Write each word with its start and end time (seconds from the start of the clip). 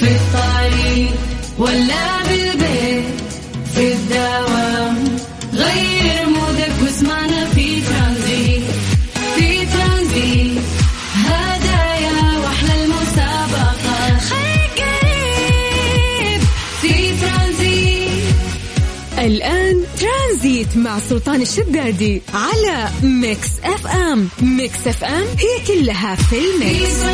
في 0.00 0.06
الطريق 0.06 1.10
ولا 1.58 2.29
سلطان 21.00 21.40
الشدادي 21.40 22.22
على 22.34 22.88
Mix 23.02 23.60
FM. 23.64 24.28
Mix 24.42 24.88
FM 24.88 25.24
هي 25.38 25.66
كلها 25.66 26.14
في 26.14 26.36
ال 26.36 26.50
Mix. 26.50 27.04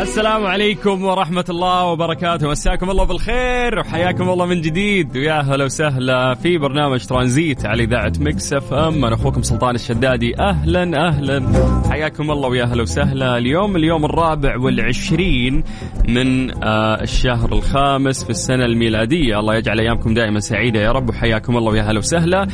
السلام 0.00 0.46
عليكم 0.46 1.04
ورحمة 1.04 1.44
الله 1.48 1.84
وبركاته. 1.84 2.48
مساكم 2.48 2.90
الله 2.90 3.04
بالخير 3.04 3.78
وحياكم 3.78 4.28
الله 4.30 4.46
من 4.46 4.60
جديد. 4.60 5.16
ويا 5.16 5.40
هلا 5.40 5.64
وسهلا 5.64 6.34
في 6.34 6.58
برنامج 6.58 7.06
ترانزيت 7.06 7.66
على 7.66 7.84
إذاعة 7.84 8.12
Mix 8.20 8.52
FM. 8.52 9.04
أنا 9.04 9.14
أخوكم 9.14 9.42
سلطان 9.42 9.74
الشدادي. 9.74 10.40
أهلا 10.40 11.08
أهلا. 11.08 11.42
حياكم 11.90 12.30
الله 12.30 12.48
ويا 12.48 12.64
هلا 12.64 12.82
وسهلا. 12.82 13.38
اليوم 13.38 13.76
اليوم 13.76 14.04
الرابع 14.04 14.58
والعشرين 14.58 15.64
من 16.08 16.50
آه 16.64 17.02
الشهر 17.02 17.52
الخامس 17.52 18.24
في 18.24 18.30
السنة 18.30 18.64
الميلادية. 18.64 19.38
الله 19.40 19.54
يجعل 19.54 19.80
أيامكم 19.80 20.14
دائما 20.14 20.40
سعيدة 20.40 20.80
يا 20.80 20.92
رب. 20.92 21.08
وحياكم 21.08 21.56
الله 21.56 21.72
ويا 21.72 21.82
هلا 21.82 21.98
وسهلا. 21.98 22.46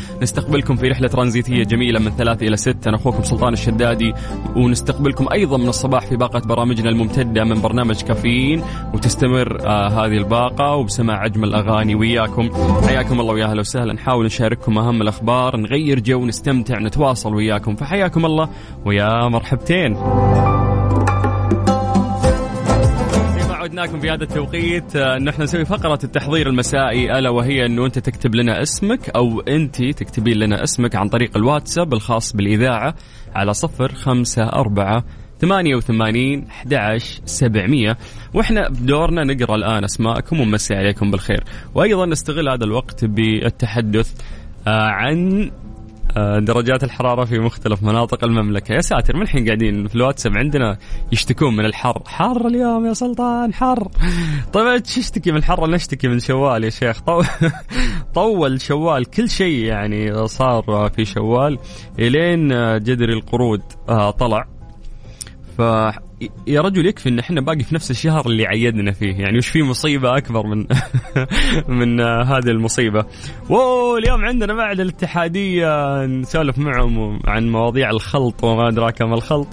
نستقبلكم 0.46 0.76
في 0.76 0.88
رحلة 0.88 1.08
ترانزيتية 1.08 1.64
جميلة 1.64 2.00
من 2.00 2.10
ثلاث 2.10 2.42
إلى 2.42 2.56
ست 2.56 2.86
أنا 2.86 2.96
أخوكم 2.96 3.22
سلطان 3.22 3.52
الشدادي 3.52 4.14
ونستقبلكم 4.56 5.26
أيضا 5.32 5.56
من 5.56 5.68
الصباح 5.68 6.06
في 6.06 6.16
باقة 6.16 6.38
برامجنا 6.38 6.90
الممتدة 6.90 7.44
من 7.44 7.60
برنامج 7.60 8.02
كافيين 8.02 8.62
وتستمر 8.94 9.66
آه 9.66 9.88
هذه 9.88 10.16
الباقة. 10.16 10.74
وبسماع 10.74 11.24
أجمل 11.24 11.54
أغاني 11.54 11.94
وياكم. 11.94 12.50
حياكم 12.86 13.20
الله 13.20 13.34
ويا 13.34 13.46
هلا 13.46 13.60
وسهلا. 13.60 13.92
نحاول 13.92 14.26
نشارككم 14.26 14.78
أهم 14.78 15.02
الأخبار 15.02 15.56
نغير 15.56 16.00
جو 16.00 16.26
نستمتع 16.26 16.78
نتواصل 16.78 17.34
وياكم. 17.34 17.76
فحياكم 17.76 18.26
الله 18.26 18.48
ويا 18.84 19.28
مرحبتين. 19.28 19.96
عودناكم 23.66 24.00
في 24.00 24.10
هذا 24.10 24.24
التوقيت. 24.24 24.96
آه، 24.96 25.16
انه 25.16 25.30
إحنا 25.30 25.44
نسوي 25.44 25.64
فقرة 25.64 25.98
التحضير 26.04 26.48
المسائي 26.48 27.18
ألا 27.18 27.30
وهي 27.30 27.66
أنه 27.66 27.86
أنت 27.86 27.98
تكتب 27.98 28.34
لنا 28.34 28.62
اسمك 28.62 29.08
أو 29.08 29.40
أنت 29.40 29.82
تكتبين 29.82 30.36
لنا 30.36 30.62
اسمك 30.62 30.96
عن 30.96 31.08
طريق 31.08 31.36
الواتساب 31.36 31.94
الخاص 31.94 32.36
بالإذاعة 32.36 32.94
على 33.34 33.54
صفر 33.54 33.94
خمسة 33.94 34.42
أربعة 34.42 35.04
ثمانية 35.40 35.76
وثمانين 35.76 36.48
سبعمية. 37.24 37.96
وإحنا 38.34 38.68
بدورنا 38.68 39.24
نقرأ 39.24 39.54
الآن 39.54 39.84
أسماءكم 39.84 40.40
ونمسي 40.40 40.74
عليكم 40.74 41.10
بالخير. 41.10 41.44
وأيضا 41.74 42.06
نستغل 42.06 42.48
هذا 42.48 42.64
الوقت 42.64 43.04
بالتحدث 43.04 44.12
آه، 44.66 44.70
عن 44.70 45.42
آه، 45.42 45.65
درجات 46.38 46.84
الحرارة 46.84 47.24
في 47.24 47.38
مختلف 47.38 47.82
مناطق 47.82 48.24
المملكة. 48.24 48.72
يا 48.72 48.80
ساتر 48.80 49.16
من 49.16 49.22
الحين 49.22 49.46
قاعدين 49.46 49.88
في 49.88 49.94
الواتساب 49.94 50.36
عندنا 50.36 50.78
يشتكون 51.12 51.56
من 51.56 51.64
الحر. 51.64 52.02
حر 52.06 52.46
اليوم 52.46 52.86
يا 52.86 52.92
سلطان 52.92 53.54
حر. 53.54 53.88
طيب 54.52 54.82
تشتكي 54.82 55.32
من 55.32 55.38
الحر 55.38 55.70
نشتكي 55.70 56.08
من 56.08 56.18
شوال 56.18 56.64
يا 56.64 56.70
شيخ. 56.70 57.00
طو... 57.00 57.22
طول 58.14 58.60
شوال 58.60 59.04
كل 59.04 59.30
شيء 59.30 59.64
يعني 59.64 60.28
صار 60.28 60.90
في 60.96 61.04
شوال 61.04 61.58
إلين 61.98 62.52
آه، 62.52 62.78
جدري 62.78 63.12
القرود 63.12 63.62
آه، 63.88 64.10
طلع. 64.10 64.46
ف 65.58 65.62
يا 66.46 66.60
رجل 66.60 66.86
يكفي 66.86 67.08
إن 67.08 67.18
إحنا 67.18 67.40
باقي 67.40 67.64
في 67.64 67.74
نفس 67.74 67.90
الشهر 67.90 68.26
اللي 68.26 68.46
عيدنا 68.46 68.92
فيه. 68.92 69.14
يعني 69.14 69.38
وش 69.38 69.48
في 69.48 69.62
مصيبة 69.62 70.16
أكبر 70.16 70.46
من 70.46 70.66
من 71.78 72.00
آه، 72.00 72.22
هذه 72.22 72.48
المصيبة. 72.50 73.04
واو 73.50 73.96
اليوم 73.96 74.24
عندنا 74.24 74.54
بعد 74.54 74.80
الاتحادية. 74.80 76.04
نسولف 76.06 76.58
معهم 76.58 77.20
عن 77.26 77.48
مواضيع 77.48 77.90
الخلط 77.90 78.44
وما 78.44 78.68
أدراك 78.68 79.02
ما 79.02 79.14
الخلط. 79.14 79.48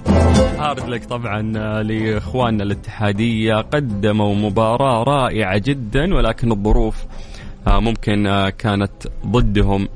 هارد 0.60 0.90
لك 0.90 1.06
طبعا 1.06 1.54
آه، 1.58 1.82
لإخواننا 1.82 2.64
الاتحادية. 2.64 3.56
قدموا 3.56 4.36
مباراة 4.36 5.04
رائعة 5.04 5.62
جدا 5.66 6.16
ولكن 6.16 6.52
الظروف 6.52 7.06
آه، 7.68 7.80
ممكن 7.80 8.50
كانت 8.58 9.08
ضدهم. 9.28 9.88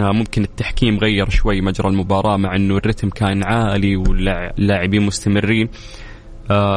ممكن 0.00 0.42
التحكيم 0.42 0.98
غير 0.98 1.30
شوي 1.30 1.60
مجرى 1.60 1.88
المباراة 1.88 2.36
مع 2.36 2.56
إنه 2.56 2.76
الرتم 2.76 3.10
كان 3.10 3.44
عالي 3.44 3.96
واللاعبين 3.96 5.02
مستمرين. 5.02 5.68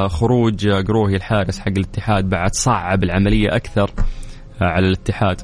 خروج 0.08 0.68
آه، 0.68 0.82
قروهي 0.82 1.16
الحارس 1.16 1.60
حق 1.60 1.68
الاتحاد 1.68 2.30
بعد 2.30 2.54
صعب 2.54 3.04
العملية 3.04 3.56
أكثر 3.56 3.92
آه، 4.62 4.66
على 4.66 4.88
الاتحاد. 4.88 5.42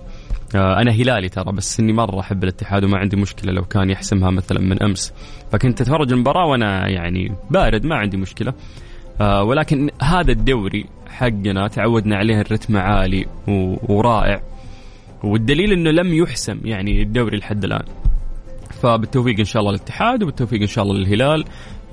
آه، 0.56 0.82
أنا 0.82 0.92
هلالي 0.92 1.30
ترى 1.30 1.54
بس 1.54 1.80
إني 1.80 1.94
مرة 1.94 2.20
أحب 2.20 2.44
الاتحاد 2.44 2.84
وما 2.84 2.98
عندي 2.98 3.16
مشكلة 3.16 3.54
لو 3.54 3.64
كان 3.64 3.90
يحسمها 3.90 4.32
مثلا 4.32 4.60
من 4.60 4.84
أمس. 4.84 5.14
فكنت 5.52 5.82
أتفرج 5.82 6.12
المباراة 6.12 6.46
وأنا 6.46 6.90
يعني 6.90 7.36
بارد 7.50 7.86
ما 7.86 7.96
عندي 7.96 8.18
مشكلة. 8.18 8.54
آه، 9.22 9.44
ولكن 9.44 9.90
هذا 10.02 10.32
الدوري 10.32 10.86
حقنا 11.08 11.68
تعودنا 11.68 12.16
عليه 12.16 12.42
الرتم 12.42 12.78
عالي 12.78 13.26
ورائع. 13.90 14.42
والدليل 15.24 15.72
إنه 15.72 15.92
لم 15.92 16.14
يحسم 16.14 16.60
يعني 16.64 17.02
الدوري 17.02 17.38
لحد 17.38 17.64
الآن. 17.64 17.86
فبالتوفيق 18.82 19.40
إن 19.40 19.46
شاء 19.46 19.60
الله 19.60 19.72
للاتحاد 19.72 20.24
وبالتوفيق 20.24 20.62
إن 20.62 20.68
شاء 20.68 20.84
الله 20.84 20.96
للهلال. 20.96 21.46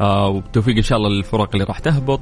آه 0.03 0.29
وبالتوفيق 0.29 0.77
إن 0.77 0.83
شاء 0.83 0.99
الله 0.99 1.11
للفرق 1.11 1.49
اللي 1.53 1.65
راح 1.65 1.79
تهبط. 1.79 2.21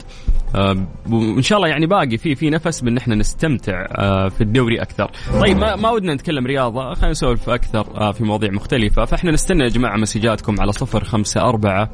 آه 0.55 0.87
وإن 1.11 1.43
شاء 1.43 1.59
الله 1.59 1.69
يعني 1.69 1.87
باقي 1.87 2.19
في 2.19 2.35
في 2.35 2.51
نفس 2.51 2.81
بأن 2.81 2.97
إحنا 2.97 3.15
نستمتع 3.15 3.87
آه 3.91 4.29
في 4.29 4.41
الدوري 4.41 4.83
أكثر. 4.83 5.11
طيب 5.41 5.59
ما, 5.59 5.77
ما 5.77 5.91
ودنا 5.91 6.15
نتكلم 6.15 6.47
رياضة 6.47 6.95
خلينا 6.95 7.11
نسولف 7.11 7.51
أكثر 7.51 8.13
في 8.13 8.25
مواضيع 8.25 8.51
مختلفة. 8.51 9.05
فإحنا 9.05 9.31
نستنى 9.31 9.65
يا 9.65 9.69
جماعة 9.69 9.97
مسجاتكم 9.97 10.61
على 10.61 10.73
صفر 10.73 11.05
خمسة 11.05 11.41
أربعة 11.41 11.91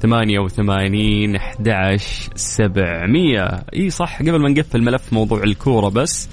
ثمانية 0.00 0.38
وثمانين 0.38 1.36
أحد 1.36 1.96
سبعمية. 2.34 3.64
إي 3.76 3.90
صح 3.90 4.18
قبل 4.22 4.40
ما 4.40 4.48
نقفل 4.48 4.82
ملف 4.82 5.12
موضوع 5.12 5.42
الكورة 5.42 5.88
بس. 5.88 6.28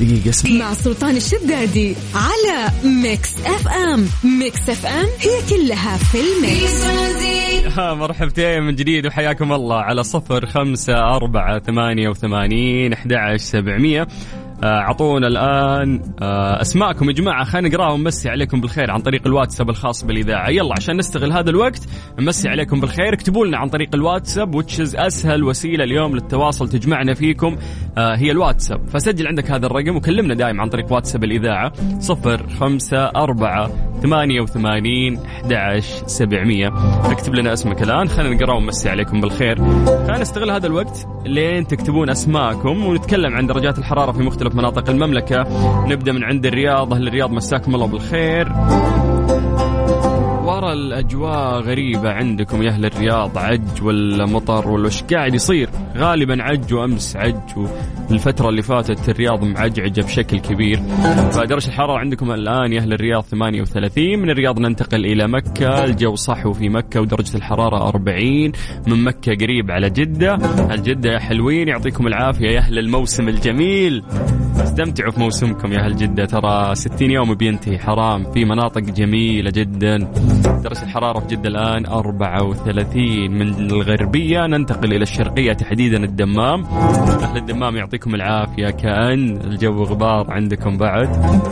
دقيقة 0.00 0.30
اسمع. 0.30 0.50
مع 0.58 0.74
سلطان 0.74 1.16
الشدادي 1.16 1.94
على 2.14 2.70
Mix 2.84 3.34
FM 3.46 4.08
Mix 4.24 4.70
FM 4.70 5.06
هي 5.18 5.42
كلها 5.50 5.96
في 5.96 6.18
ال 6.20 6.33
Mix. 6.33 6.84
ها 7.78 7.94
مرحبتين 7.94 8.62
من 8.62 8.74
جديد 8.74 9.06
وحياكم 9.06 9.52
الله 9.52 9.76
على 9.76 10.02
صفر 10.02 10.46
خمسة 10.46 11.16
أربعة 11.16 11.58
ثمانية 11.58 12.08
وثمانين 12.08 12.92
أحد 12.92 13.36
سبعمية. 13.36 14.08
أعطونا 14.64 15.26
الآن 15.26 16.02
آه، 16.22 16.60
أسماءكم 16.60 17.08
يا 17.08 17.14
جماعة 17.14 17.44
خلينا 17.44 17.68
نقراها 17.68 17.92
ونمسي 17.92 18.28
عليكم 18.28 18.60
بالخير 18.60 18.90
عن 18.90 19.00
طريق 19.00 19.26
الواتساب 19.26 19.70
الخاص 19.70 20.04
بالإذاعة. 20.04 20.50
يلا 20.50 20.74
عشان 20.76 20.96
نستغل 20.96 21.32
هذا 21.32 21.50
الوقت 21.50 21.88
نمسي 22.18 22.48
عليكم 22.48 22.80
بالخير. 22.80 23.14
اكتبوا 23.14 23.46
لنا 23.46 23.58
عن 23.58 23.68
طريق 23.68 23.88
الواتساب 23.94 24.54
وتشز 24.54 24.96
أسهل 24.96 25.44
وسيلة 25.44 25.84
اليوم 25.84 26.14
للتواصل 26.14 26.68
تجمعنا 26.68 27.14
فيكم 27.14 27.56
آه، 27.98 28.16
هي 28.16 28.30
الواتساب. 28.30 28.88
فسجل 28.88 29.26
عندك 29.26 29.50
هذا 29.50 29.66
الرقم 29.66 29.96
وكلمنا 29.96 30.34
دائما 30.34 30.62
عن 30.62 30.68
طريق 30.68 30.92
واتساب 30.92 31.24
أربعة 33.16 33.70
ثمانية 34.02 34.40
وثمانين 34.40 35.18
أحد 35.18 35.52
سبعمية. 36.06 36.68
اكتب 37.12 37.34
لنا 37.34 37.52
اسمك 37.52 37.82
الآن 37.82 38.08
خلينا 38.08 38.34
نقرأ 38.34 38.54
ونمسي 38.54 38.88
عليكم 38.88 39.20
بالخير. 39.20 39.56
خلينا 39.86 40.18
نستغل 40.18 40.50
هذا 40.50 40.66
الوقت 40.66 41.06
لين 41.26 41.66
تكتبون 41.66 42.10
أسماءكم 42.10 42.84
ونتكلم 42.86 43.34
عن 43.34 43.46
درجات 43.46 43.78
الحرارة 43.78 44.12
في 44.12 44.22
مختلف 44.22 44.47
مناطق 44.54 44.90
المملكة. 44.90 45.46
نبدأ 45.86 46.12
من 46.12 46.24
عند 46.24 46.46
الرياض. 46.46 46.94
أهل 46.94 47.08
الرياض 47.08 47.30
مساكم 47.30 47.74
الله 47.74 47.86
بالخير. 47.86 48.52
ورا 50.78 50.86
الأجواء 50.86 51.60
غريبة 51.60 52.10
عندكم 52.10 52.62
يا 52.62 52.70
أهل 52.70 52.84
الرياض 52.84 53.38
عج 53.38 53.82
ولا 53.82 54.26
مطر 54.26 54.68
ولا 54.68 54.86
وش 54.86 55.02
قاعد 55.02 55.34
يصير؟ 55.34 55.68
غالبا 55.96 56.42
عج 56.42 56.74
وأمس 56.74 57.16
عج 57.16 57.68
والفترة 58.10 58.48
اللي 58.48 58.62
فاتت 58.62 59.08
الرياض 59.08 59.44
معجعجة 59.44 60.00
بشكل 60.00 60.38
كبير. 60.38 60.80
فدرجه 61.32 61.68
الحرارة 61.68 61.98
عندكم 61.98 62.30
الآن 62.30 62.72
يا 62.72 62.80
أهل 62.80 62.92
الرياض 62.92 63.22
38 63.22 64.18
من 64.18 64.30
الرياض 64.30 64.58
ننتقل 64.58 65.04
إلى 65.06 65.28
مكة 65.28 65.84
الجو 65.84 66.14
صحو 66.14 66.52
في 66.52 66.68
مكة 66.68 67.00
ودرجة 67.00 67.36
الحرارة 67.36 67.88
40 67.88 68.52
من 68.86 69.04
مكة 69.04 69.34
قريب 69.34 69.70
على 69.70 69.90
جدة. 69.90 70.34
أهل 70.34 70.82
جدة 70.82 71.10
يا 71.10 71.18
حلوين؟ 71.18 71.68
يعطيكم 71.68 72.06
العافية 72.06 72.48
يا 72.48 72.58
أهل 72.58 72.78
الموسم 72.78 73.28
الجميل. 73.28 74.02
استمتعوا 74.78 75.10
في 75.10 75.20
موسمكم 75.20 75.72
يا 75.72 75.78
أهل 75.78 75.96
جدة. 75.96 76.24
ترى 76.24 76.74
60 76.74 77.10
يوم 77.10 77.34
بينتهي 77.34 77.78
حرام 77.78 78.32
في 78.32 78.44
مناطق 78.44 78.80
جميلة 78.80 79.50
جدا. 79.50 79.96
درجه 80.64 80.82
الحرارة 80.82 81.20
في 81.20 81.26
جدة 81.26 81.48
الآن 81.48 81.86
34 81.86 83.30
من 83.30 83.48
الغربية 83.48 84.46
ننتقل 84.46 84.92
إلى 84.92 85.02
الشرقية 85.02 85.52
تحديدا 85.52 86.04
الدمام. 86.04 86.64
أهل 86.64 87.36
الدمام 87.36 87.76
يعطيكم 87.76 88.14
العافية. 88.14 88.70
كأن 88.70 89.36
الجو 89.36 89.82
غبار 89.82 90.30
عندكم 90.30 90.76
بعد. 90.76 91.08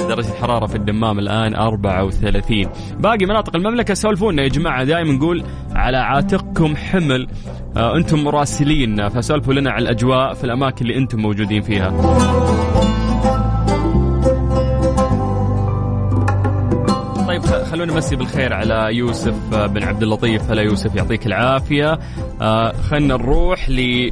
درجه 0.09 0.29
الحرارة 0.33 0.67
في 0.67 0.75
الدمام 0.75 1.19
الآن 1.19 1.55
34 1.55 2.69
باقي 3.01 3.27
مناطق 3.27 3.57
المملكة 3.57 3.95
سولفونا 3.95 4.43
يا 4.43 4.49
جماعة. 4.49 4.85
دائما 4.85 5.13
نقول 5.13 5.45
على 5.75 5.97
عاتقكم 5.97 6.77
حمل. 6.77 7.29
أنتم 7.77 8.25
مراسلين. 8.25 9.09
فسولفوا 9.09 9.55
لنا 9.55 9.71
على 9.71 9.83
الأجواء 9.83 10.35
في 10.35 10.45
الأماكن 10.45 10.85
اللي 10.85 10.99
أنتم 10.99 11.21
موجودين 11.21 11.63
فيها. 11.63 11.91
طيب 17.29 17.43
خلونا 17.43 17.93
نمسي 17.93 18.17
بالخير 18.17 18.53
على 18.53 18.97
يوسف 18.97 19.55
آه، 19.55 19.67
بن 19.67 19.83
عبد 19.83 20.03
اللطيف. 20.03 20.51
هلا 20.51 20.63
يوسف 20.63 20.95
يعطيك 20.95 21.27
العافية. 21.27 21.99
آه، 22.41 22.73
خلنا 22.73 23.17
نروح 23.17 23.71
ل 23.71 24.11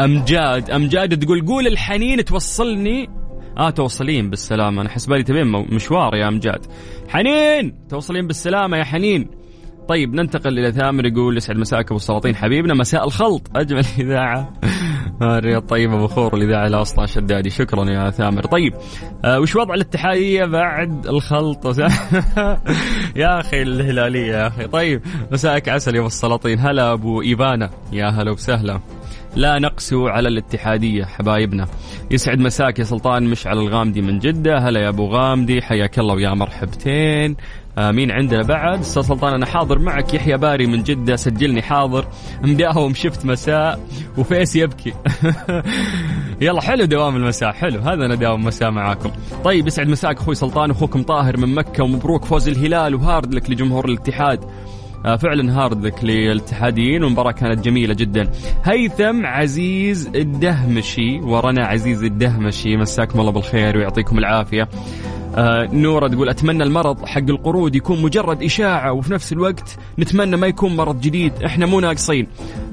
أمجاد 0.00 0.70
امجاد 0.70 1.24
تقول 1.24 1.46
قول 1.46 1.66
الحنين 1.66 2.24
توصلني. 2.24 3.08
آه 3.58 3.70
توصلين 3.70 4.30
بالسلامة. 4.30 4.82
أنا 4.82 4.88
حسبالي 4.88 5.22
تبين 5.22 5.46
مشوار 5.46 6.14
يا 6.14 6.28
أمجاد. 6.28 6.66
حنين 7.08 7.74
توصلين 7.88 8.26
بالسلامة 8.26 8.76
يا 8.76 8.84
حنين. 8.84 9.35
طيب 9.88 10.14
ننتقل 10.14 10.58
إلى 10.58 10.72
ثامر 10.72 11.06
يقول 11.06 11.36
يسعد 11.36 11.56
مساك 11.56 11.86
أبو 11.86 11.96
السلاطين. 11.96 12.36
حبيبنا 12.36 12.74
مساء 12.74 13.04
الخلط. 13.04 13.50
أجمل 13.56 13.84
إذاعة. 13.98 14.52
آه، 15.22 15.38
الرياض 15.38 15.62
طيبه 15.62 15.96
بخور 16.02 16.34
الإذاعة 16.36 16.68
لا 16.68 16.82
أصلا 16.82 17.06
شدادي 17.06 17.50
شكرا 17.50 17.90
يا 17.90 18.10
ثامر. 18.10 18.46
طيب 18.46 18.74
آه 19.24 19.40
وش 19.40 19.56
وضع 19.56 19.74
الاتحادية 19.74 20.44
بعد 20.44 21.06
الخلط؟ 21.06 21.66
يا 23.16 23.40
أخي 23.40 23.62
الهلالية 23.62 24.32
يا 24.32 24.46
أخي. 24.46 24.66
طيب 24.66 25.02
مساك 25.32 25.68
عسل 25.68 25.94
يا 25.94 25.98
أبو 26.00 26.06
السلاطين. 26.06 26.58
هلا 26.58 26.92
أبو 26.92 27.22
إيفانا. 27.22 27.70
يا 27.92 28.08
هلا 28.08 28.30
وسهلا. 28.30 28.80
لا 29.36 29.58
نقسو 29.58 30.08
على 30.08 30.28
الاتحادية 30.28 31.04
حبايبنا. 31.04 31.66
يسعد 32.10 32.38
مساك 32.38 32.78
يا 32.78 32.84
سلطان 32.84 33.24
مشعل 33.24 33.58
الغامدي 33.58 34.02
من 34.02 34.18
جدة. 34.18 34.58
هلا 34.58 34.80
يا 34.80 34.88
أبو 34.88 35.06
غامدي 35.06 35.62
حياك 35.62 35.98
الله 35.98 36.14
ويا 36.14 36.34
مرحبتين. 36.34 37.36
مين 37.78 38.10
عندنا. 38.10 38.42
بعد 38.42 38.80
أستاذ 38.80 39.02
سلطان 39.02 39.34
أنا 39.34 39.46
حاضر 39.46 39.78
معك. 39.78 40.14
يحيى 40.14 40.36
باري 40.36 40.66
من 40.66 40.82
جدة 40.82 41.16
سجلني 41.16 41.62
حاضر. 41.62 42.06
مداوم 42.42 42.94
شفت 42.94 43.26
مساء. 43.26 43.80
وفيس 44.18 44.56
يبكي. 44.56 44.92
يلا 46.40 46.60
حلو 46.60 46.84
دوام 46.84 47.16
المساء. 47.16 47.52
حلو 47.52 47.80
هذا 47.80 48.06
أنا 48.06 48.14
داوم 48.14 48.44
مساء 48.44 48.70
معاكم. 48.70 49.10
طيب 49.44 49.66
يسعد 49.66 49.88
مساك 49.88 50.16
أخوي 50.16 50.34
سلطان. 50.34 50.70
أخوكم 50.70 51.02
طاهر 51.02 51.36
من 51.36 51.54
مكة 51.54 51.84
ومبروك 51.84 52.24
فوز 52.24 52.48
الهلال. 52.48 52.94
وهارد 52.94 53.34
لك 53.34 53.50
لجمهور 53.50 53.88
الاتحاد. 53.88 54.44
آه، 55.06 55.16
فعلا 55.16 55.58
هاردك 55.58 56.04
للاتحاديين. 56.04 57.04
والمباراة 57.04 57.32
كانت 57.32 57.64
جميلة 57.64 57.94
جدا. 57.94 58.30
هيثم 58.64 59.26
عزيز 59.26 60.10
الدهمشي. 60.14 61.20
ورنا 61.20 61.66
عزيز 61.66 62.04
الدهمشي. 62.04 62.76
مساكم 62.76 63.20
الله 63.20 63.32
بالخير 63.32 63.76
ويعطيكم 63.76 64.18
العافية. 64.18 64.68
آه 65.38 65.68
نورة 65.72 66.08
تقول 66.08 66.28
أتمنى 66.28 66.62
المرض 66.62 67.04
حق 67.04 67.22
القرود 67.28 67.74
يكون 67.76 68.02
مجرد 68.02 68.42
إشاعة 68.42 68.92
وفي 68.92 69.12
نفس 69.12 69.32
الوقت 69.32 69.78
نتمنى 69.98 70.36
ما 70.36 70.46
يكون 70.46 70.76
مرض 70.76 71.00
جديد. 71.00 71.32
إحنا 71.44 71.66
مو 71.66 71.80
ناقصين. 71.80 72.26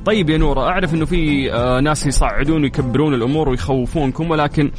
طيب 0.06 0.30
يا 0.30 0.38
نورة 0.38 0.62
أعرف 0.62 0.94
أنه 0.94 1.06
في 1.06 1.54
آه 1.54 1.80
ناس 1.80 2.08
يصعدون 2.08 2.64
ويكبرون 2.64 3.14
الأمور 3.14 3.50
ويخوفونكم 3.50 4.32
ولكن 4.32 4.72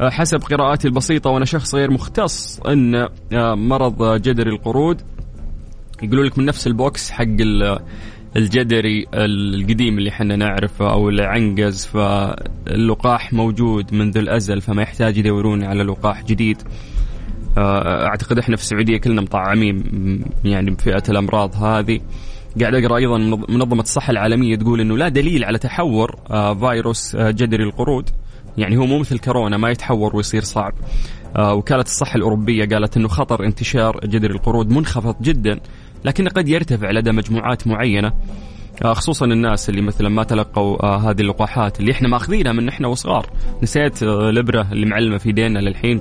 آه 0.00 0.10
حسب 0.10 0.38
قراءاتي 0.42 0.88
البسيطة 0.88 1.30
وأنا 1.30 1.44
شخص 1.44 1.74
غير 1.74 1.90
مختص 1.90 2.60
أن 2.60 2.94
آه 3.32 3.54
مرض 3.54 4.22
جدري 4.22 4.50
القرود 4.50 5.00
يقولوا 6.02 6.24
لك 6.24 6.38
من 6.38 6.44
نفس 6.44 6.66
البوكس 6.66 7.10
حق 7.10 7.24
ال- 7.40 7.78
الجدري 8.36 9.06
القديم 9.14 9.98
اللي 9.98 10.10
إحنا 10.10 10.36
نعرفه 10.36 10.92
أو 10.92 11.08
العنقز 11.08 11.86
فاللقاح 11.86 13.32
موجود 13.32 13.94
منذ 13.94 14.18
الأزل 14.18 14.60
فما 14.60 14.82
يحتاج 14.82 15.16
يدورون 15.16 15.64
على 15.64 15.82
لقاح 15.82 16.24
جديد. 16.24 16.56
أعتقد 17.58 18.38
إحنا 18.38 18.56
في 18.56 18.62
السعودية 18.62 18.96
كلنا 18.96 19.20
مطعمين 19.22 19.84
يعني 20.44 20.70
بفئة 20.70 21.02
الأمراض 21.08 21.54
هذه. 21.56 22.00
قاعد 22.60 22.74
أقرأ 22.74 22.96
أيضا 22.96 23.18
منظ- 23.18 23.50
منظمة 23.50 23.82
الصحة 23.82 24.10
العالمية 24.10 24.56
تقول 24.56 24.80
إنه 24.80 24.96
لا 24.96 25.08
دليل 25.08 25.44
على 25.44 25.58
تحور 25.58 26.16
آه، 26.30 26.54
فيروس 26.54 27.14
آه، 27.14 27.30
جدري 27.30 27.64
القرود. 27.64 28.10
يعني 28.58 28.76
هو 28.76 28.86
مو 28.86 28.98
مثل 28.98 29.18
كورونا 29.18 29.56
ما 29.56 29.70
يتحور 29.70 30.16
ويصير 30.16 30.42
صعب. 30.42 30.72
آه، 31.36 31.54
وكالة 31.54 31.82
الصحة 31.82 32.16
الأوروبية 32.16 32.64
قالت 32.64 32.96
أنه 32.96 33.08
خطر 33.08 33.44
انتشار 33.44 34.00
جدري 34.04 34.34
القرود 34.34 34.70
منخفض 34.70 35.22
جدا 35.22 35.60
لكنه 36.04 36.30
قد 36.30 36.48
يرتفع 36.48 36.90
لدى 36.90 37.12
مجموعات 37.12 37.66
معينة. 37.66 38.12
آه، 38.84 38.92
خصوصا 38.92 39.26
الناس 39.26 39.68
اللي 39.68 39.80
مثلا 39.82 40.08
ما 40.08 40.22
تلقوا 40.24 40.82
آه، 40.86 41.10
هذه 41.10 41.20
اللقاحات 41.20 41.80
اللي 41.80 41.92
إحنا 41.92 42.08
ماخذينها 42.08 42.52
من 42.52 42.68
إحنا 42.68 42.88
وصغار. 42.88 43.26
نسيت 43.62 44.02
آه، 44.02 44.28
الابره 44.30 44.66
اللي 44.72 44.86
معلمة 44.86 45.18
في 45.18 45.26
ايدينا 45.26 45.58
للحين. 45.58 46.00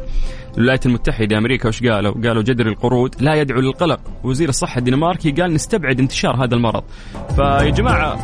الولايات 0.60 0.86
المتحدة 0.86 1.38
أمريكا 1.38 1.68
وش 1.70 1.84
قالوا؟ 1.84 2.12
قالوا 2.12 2.44
جدري 2.44 2.70
القرود 2.70 3.16
لا 3.20 3.36
يدعو 3.36 3.62
للقلق. 3.62 4.00
وزير 4.24 4.50
الصحة 4.50 4.80
الدنماركي 4.80 5.32
قال 5.32 5.54
نستبعد 5.54 6.00
انتشار 6.00 6.44
هذا 6.44 6.56
المرض. 6.56 6.84
فيا 7.36 7.70
جماعة 7.70 8.18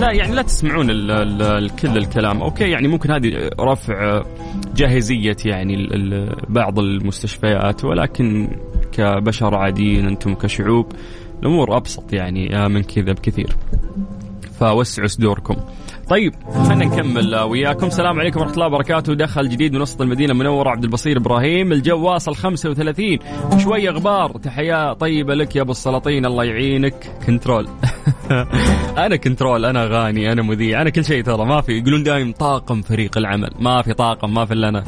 لا 0.00 0.12
يعني 0.12 0.34
لا 0.34 0.42
تسمعون 0.42 0.90
ال 0.90 1.10
ال 1.40 1.76
كل 1.76 1.96
الكلام. 1.96 2.42
أوكي 2.42 2.64
يعني 2.70 2.88
ممكن 2.88 3.10
هذه 3.10 3.50
رفع 3.60 4.22
جاهزية 4.76 5.36
يعني 5.44 5.74
ال- 5.74 6.36
بعض 6.48 6.78
المستشفيات 6.78 7.84
ولكن 7.84 8.48
كبشر 8.92 9.54
عاديين 9.54 10.06
أنتم 10.06 10.34
كشعوب 10.34 10.92
الأمور 11.42 11.76
أبسط 11.76 12.12
يعني 12.12 12.68
من 12.68 12.82
كذا 12.82 13.12
بكثير. 13.12 13.56
فوسعوا 14.60 15.06
صدوركم. 15.08 15.56
طيب 16.10 16.34
خلينا 16.68 16.84
نكمل 16.84 17.36
وياكم. 17.36 17.86
السلام 17.86 18.20
عليكم 18.20 18.40
ورحمة 18.40 18.54
الله 18.54 18.66
وبركاته. 18.66 19.14
دخل 19.14 19.48
جديد 19.48 19.72
من 19.72 19.80
وسط 19.80 20.02
المدينة 20.02 20.32
المنورة 20.32 20.70
عبد 20.70 20.84
البصير 20.84 21.16
إبراهيم. 21.16 21.72
الجو 21.72 22.02
واصل 22.02 22.34
35 22.34 23.18
شوية 23.58 23.90
غبار. 23.90 24.38
تحية 24.38 24.92
طيبة 24.92 25.34
لك 25.34 25.56
يا 25.56 25.62
أبو 25.62 25.70
السلاطين. 25.70 26.26
الله 26.26 26.44
يعينك. 26.44 27.10
control. 27.26 27.68
أنا 29.06 29.16
control. 29.16 29.64
أنا 29.64 29.84
غاني. 29.84 30.32
أنا 30.32 30.42
مذيع. 30.42 30.82
أنا 30.82 30.90
كل 30.90 31.04
شيء 31.04 31.24
ترى. 31.24 31.44
ما 31.44 31.60
في. 31.60 31.78
يقولون 31.78 32.02
دايم 32.02 32.32
طاقم 32.32 32.82
فريق 32.82 33.18
العمل. 33.18 33.50
ما 33.60 33.82
في 33.82 33.92
طاقم. 33.92 34.34
ما 34.34 34.44
في 34.44 34.54
إلا 34.54 34.68
أنا. 34.68 34.84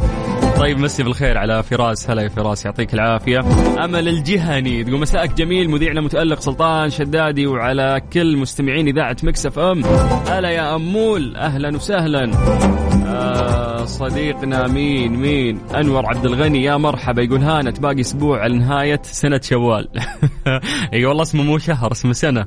طيب 0.60 0.78
مسي 0.78 1.02
بالخير 1.02 1.38
على 1.38 1.62
فراس. 1.62 2.10
هلا 2.10 2.22
يا 2.22 2.28
فراس 2.28 2.64
يعطيك 2.64 2.94
العافية. 2.94 3.40
أمل 3.84 4.08
الجهني 4.08 4.84
تقول 4.84 5.00
مساءك 5.00 5.34
جميل 5.34 5.70
مذيعنا 5.70 6.00
متألق 6.00 6.40
سلطان 6.40 6.90
شدادي 6.90 7.46
وعلى 7.46 8.00
كل 8.12 8.36
مستمعين 8.36 8.88
إذاعة 8.88 9.16
Mix 9.22 9.58
FM. 9.58 9.84
هلا 10.28 10.50
يا 10.50 10.74
أمول 10.74 11.36
أهلا 11.36 11.76
وسهلا. 11.76 12.30
آه 13.06 13.84
صديقنا 13.84 14.68
مين 14.68 15.12
مين؟ 15.12 15.58
أنور 15.74 16.06
عبد 16.06 16.24
الغني 16.24 16.64
يا 16.64 16.76
مرحبا. 16.76 17.22
يقول 17.22 17.42
هانت 17.42 17.80
باقي 17.80 18.00
أسبوع 18.00 18.40
على 18.40 18.58
نهاية 18.58 19.00
سنة 19.02 19.40
شوال. 19.42 19.88
أي 20.94 21.04
والله 21.04 21.22
اسمه 21.22 21.42
مو 21.42 21.58
شهر 21.58 21.92
اسمه 21.92 22.12
سنة. 22.12 22.46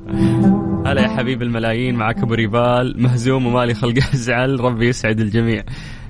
هلا 0.86 1.02
يا 1.02 1.08
حبيب 1.08 1.42
الملايين 1.42 1.94
معك 1.94 2.18
أبو 2.18 2.34
ريبال 2.34 3.02
مهزوم 3.02 3.46
ومالي 3.46 3.74
خلق 3.74 3.94
أزعل 4.14 4.60
ربي 4.60 4.88
يسعد 4.88 5.20
الجميع. 5.20 5.64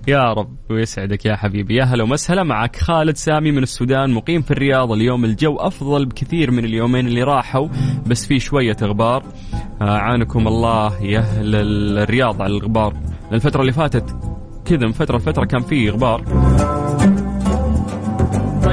يا 0.09 0.33
رب 0.33 0.57
ويسعدك 0.71 1.27
يا 1.27 1.37
حبيبي. 1.37 1.77
يا 1.77 1.85
هلا 1.85 2.03
ومسهلا 2.03 2.43
معك 2.43 2.77
خالد 2.77 3.17
سامي 3.17 3.51
من 3.51 3.63
السودان 3.63 4.11
مقيم 4.11 4.43
في 4.43 4.51
الرياض. 4.51 4.93
اليوم 4.93 5.25
الجو 5.25 5.57
أفضل 5.57 6.07
بكثير 6.07 6.51
من 6.51 6.65
اليومين 6.65 7.07
اللي 7.07 7.23
راحوا 7.23 7.69
بس 8.07 8.27
في 8.27 8.39
شوية 8.39 8.77
غبار. 8.83 9.25
آه، 9.81 9.99
عانكم 9.99 10.49
الله 10.49 11.03
يا 11.03 11.19
أهل 11.19 11.55
الرياض 11.99 12.43
على 12.43 12.53
الغبار. 12.53 12.95
الفترة 13.33 13.61
اللي 13.61 13.73
فاتت 13.73 14.17
كذا 14.65 14.87
من 14.87 14.93
فترة 14.93 15.17
لفترة 15.17 15.45
كان 15.45 15.63
في 15.63 15.91
غبار. 15.91 16.25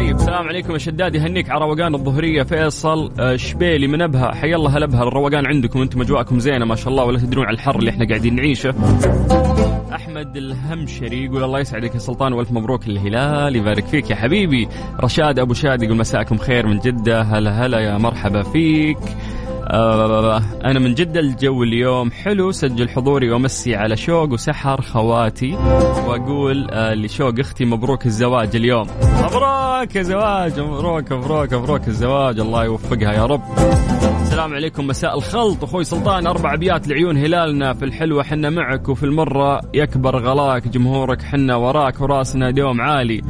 طيب 0.01 0.15
السلام 0.15 0.47
عليكم 0.47 0.73
يا 0.73 0.77
شداد. 0.77 1.15
يهنيك 1.15 1.49
على 1.49 1.65
روقان 1.65 1.95
الظهرية 1.95 2.43
فيصل 2.43 3.11
آه، 3.19 3.35
شبيلي 3.35 3.87
من 3.87 4.01
أبها. 4.01 4.35
حي 4.35 4.55
الله 4.55 4.77
هلا 4.77 4.85
بها 4.85 5.03
الروقان 5.03 5.45
عندكم 5.45 5.81
أنتم 5.81 6.01
أجواءكم 6.01 6.39
زينة 6.39 6.65
ما 6.65 6.75
شاء 6.75 6.89
الله 6.89 7.03
ولا 7.03 7.19
تدرون 7.19 7.45
على 7.45 7.53
الحر 7.53 7.79
اللي 7.79 7.91
إحنا 7.91 8.07
قاعدين 8.07 8.35
نعيشه. 8.35 8.73
أحمد 9.93 10.37
الهمشري 10.37 11.25
يقول 11.25 11.43
الله 11.43 11.59
يسعدك 11.59 11.93
يا 11.93 11.99
سلطان 11.99 12.33
وألف 12.33 12.51
مبروك 12.51 12.87
للهلال. 12.87 13.55
يبارك 13.55 13.85
فيك 13.85 14.09
يا 14.09 14.15
حبيبي. 14.15 14.67
رشاد 14.99 15.39
أبو 15.39 15.53
شاد 15.53 15.83
يقول 15.83 15.97
مساءكم 15.97 16.37
خير 16.37 16.67
من 16.67 16.79
جدة. 16.79 17.21
هلا 17.21 17.65
هلا 17.65 17.79
يا 17.79 17.97
مرحبا 17.97 18.43
فيك. 18.43 18.97
آه 19.71 20.41
أنا 20.65 20.79
من 20.79 20.93
جدة 20.93 21.19
الجو 21.19 21.63
اليوم 21.63 22.11
حلو 22.11 22.51
سجل 22.51 22.89
حضوري 22.89 23.31
وأمسي 23.31 23.75
على 23.75 23.97
شوق 23.97 24.31
وسحر 24.31 24.81
خواتي 24.81 25.53
وأقول 26.07 26.67
آه 26.71 26.93
لشوق 26.93 27.39
أختي 27.39 27.65
مبروك 27.65 28.05
الزواج 28.05 28.55
اليوم. 28.55 28.87
مبروك 29.23 29.95
يا 29.95 30.01
زواج 30.01 30.59
مبروك 30.59 31.13
مبروك 31.13 31.53
مبروك 31.53 31.87
الزواج 31.87 32.39
الله 32.39 32.63
يوفقها 32.65 33.13
يا 33.13 33.25
رب. 33.25 33.41
السلام 34.21 34.53
عليكم 34.53 34.87
مساء 34.87 35.17
الخلط. 35.17 35.63
أخوي 35.63 35.83
سلطان 35.83 36.27
أربع 36.27 36.53
أبيات 36.53 36.87
لعيون 36.87 37.17
هلالنا 37.17 37.73
في 37.73 37.85
الحلوة 37.85 38.23
حنا 38.23 38.49
معك 38.49 38.89
وفي 38.89 39.03
المرة 39.03 39.61
يكبر 39.73 40.17
غلاك 40.17 40.67
جمهورك 40.67 41.21
حنا 41.21 41.55
وراك 41.55 42.01
وراسنا 42.01 42.51
دوم 42.51 42.81
عالي. 42.81 43.21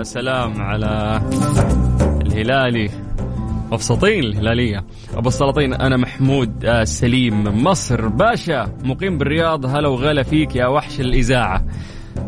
السلام 0.00 0.62
على 0.62 1.22
الهلالي. 2.26 2.90
مبسوطين 3.72 4.24
الهلالية. 4.24 4.84
أبو 5.14 5.28
السلاطين 5.28 5.74
أنا 5.74 5.96
محمود 5.96 6.64
آه، 6.64 6.84
سليم 6.84 7.44
من 7.44 7.62
مصر 7.64 8.08
باشا 8.08 8.72
مقيم 8.84 9.18
بالرياض. 9.18 9.66
هلا 9.66 9.88
وغلا 9.88 10.22
فيك 10.22 10.56
يا 10.56 10.66
وحش 10.66 11.00
الإذاعة. 11.00 11.64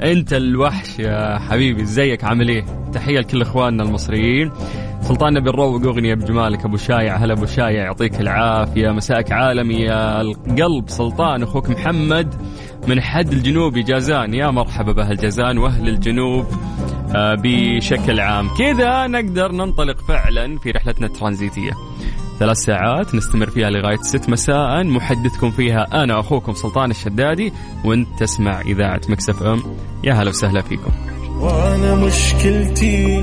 أنت 0.03 0.33
الوحش 0.33 0.99
يا 0.99 1.39
حبيبي 1.39 1.83
إزيك؟ 1.83 2.25
عامل 2.25 2.49
إيه؟ 2.49 2.65
تحية 2.93 3.21
لكل 3.21 3.43
إخواننا 3.43 3.83
المصريين. 3.83 4.51
سلطان 5.01 5.33
نبي 5.33 5.51
نروق 5.51 5.87
اغنيه 5.87 6.15
بجمالك 6.15 6.65
أبو 6.65 6.77
شايع. 6.77 7.17
هلا 7.17 7.33
أبو 7.33 7.47
شايع 7.47 7.85
يعطيك 7.85 8.21
العافية. 8.21 8.91
مساك 8.91 9.33
عالمي 9.33 9.75
يا 9.75 10.21
القلب 10.21 10.89
سلطان. 10.89 11.43
أخوك 11.43 11.71
محمد 11.71 12.35
من 12.89 13.01
حد 13.01 13.33
الجنوب 13.33 13.79
جازان. 13.79 14.35
يا 14.35 14.51
مرحبا 14.51 14.93
بأهل 14.93 15.17
جازان 15.17 15.59
وأهل 15.59 15.89
الجنوب. 15.89 16.47
بشكل 17.15 18.21
عام. 18.21 18.49
كذا 18.49 19.07
نقدر 19.07 19.53
ننطلق 19.53 20.01
فعلا 20.09 20.59
في 20.59 20.71
رحلتنا 20.71 21.07
الترانزيتية. 21.07 21.73
ثلاث 22.39 22.57
ساعات 22.57 23.15
نستمر 23.15 23.51
فيها 23.51 23.71
لغاية 23.71 23.99
ست 24.03 24.29
مساء. 24.29 24.85
محدثكم 24.85 25.51
فيها 25.51 26.03
أنا 26.05 26.21
أخوكم 26.21 26.55
سلطان 26.55 26.91
الشدادي 26.91 27.53
وأنت 27.85 28.09
تسمع 28.19 28.61
إذاعة 28.61 29.01
Mix 29.09 29.43
FM. 29.43 29.63
يا 30.05 30.13
هلا 30.13 30.29
وسهلا 30.29 30.63
فيكم. 30.63 30.93
وأنا 31.41 31.95
مشكلتي. 31.95 33.23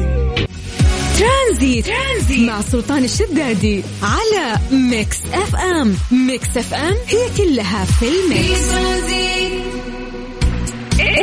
ترانزيت. 1.20 1.86
ترانزيت 1.86 2.50
مع 2.50 2.62
سلطان 2.62 3.04
الشدادي 3.04 3.84
على 4.04 4.60
Mix 4.72 5.26
FM. 5.26 5.96
Mix 6.28 6.58
FM 6.58 6.96
هي 7.08 7.30
كلها 7.38 7.86
في 7.86 8.06
في 8.06 8.06
الميكس 8.06 8.72
ترانزيت 8.72 9.23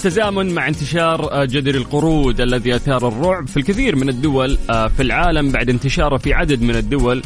بالتزامن 0.00 0.54
مع 0.54 0.68
انتشار 0.68 1.32
آه، 1.32 1.44
جدري 1.44 1.78
القرود 1.78 2.40
الذي 2.40 2.76
أثار 2.76 3.08
الرعب 3.08 3.48
في 3.48 3.56
الكثير 3.56 3.96
من 3.96 4.08
الدول 4.08 4.58
آه، 4.70 4.88
في 4.88 5.02
العالم 5.02 5.52
بعد 5.52 5.70
انتشاره 5.70 6.16
في 6.16 6.34
عدد 6.34 6.62
من 6.62 6.76
الدول. 6.76 7.22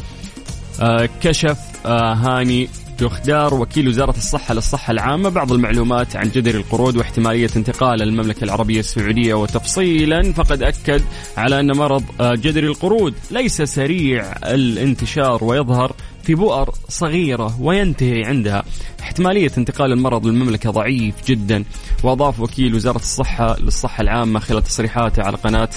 آه، 0.81 1.09
كشف 1.21 1.57
هاني 1.85 2.69
جوخدار 2.99 3.53
وكيل 3.53 3.87
وزارة 3.87 4.17
الصحة 4.17 4.53
للصحة 4.53 4.91
العامة 4.91 5.29
بعض 5.29 5.51
المعلومات 5.51 6.15
عن 6.15 6.29
جدري 6.29 6.57
القرود 6.57 6.97
واحتمالية 6.97 7.49
انتقاله 7.55 8.05
للمملكة 8.05 8.43
العربية 8.43 8.79
السعودية 8.79 9.33
وتفصيلا 9.33 10.33
فقد 10.33 10.63
أكد 10.63 11.01
على 11.37 11.59
أن 11.59 11.77
مرض 11.77 12.03
جدري 12.21 12.67
القرود 12.67 13.13
ليس 13.31 13.61
سريع 13.61 14.33
الانتشار 14.43 15.43
ويظهر 15.43 15.95
في 16.25 16.35
بؤر 16.35 16.73
صغيرة 16.89 17.61
وينتهي 17.61 18.23
عندها. 18.25 18.63
احتمالية 18.99 19.51
انتقال 19.57 19.91
المرض 19.91 20.27
للمملكة 20.27 20.71
ضعيف 20.71 21.15
جدا. 21.27 21.63
وأضاف 22.03 22.39
وكيل 22.39 22.75
وزارة 22.75 22.97
الصحة 22.97 23.59
للصحة 23.59 24.01
العامة 24.01 24.39
خلال 24.39 24.63
تصريحاته 24.63 25.23
على 25.23 25.37
قناة 25.37 25.69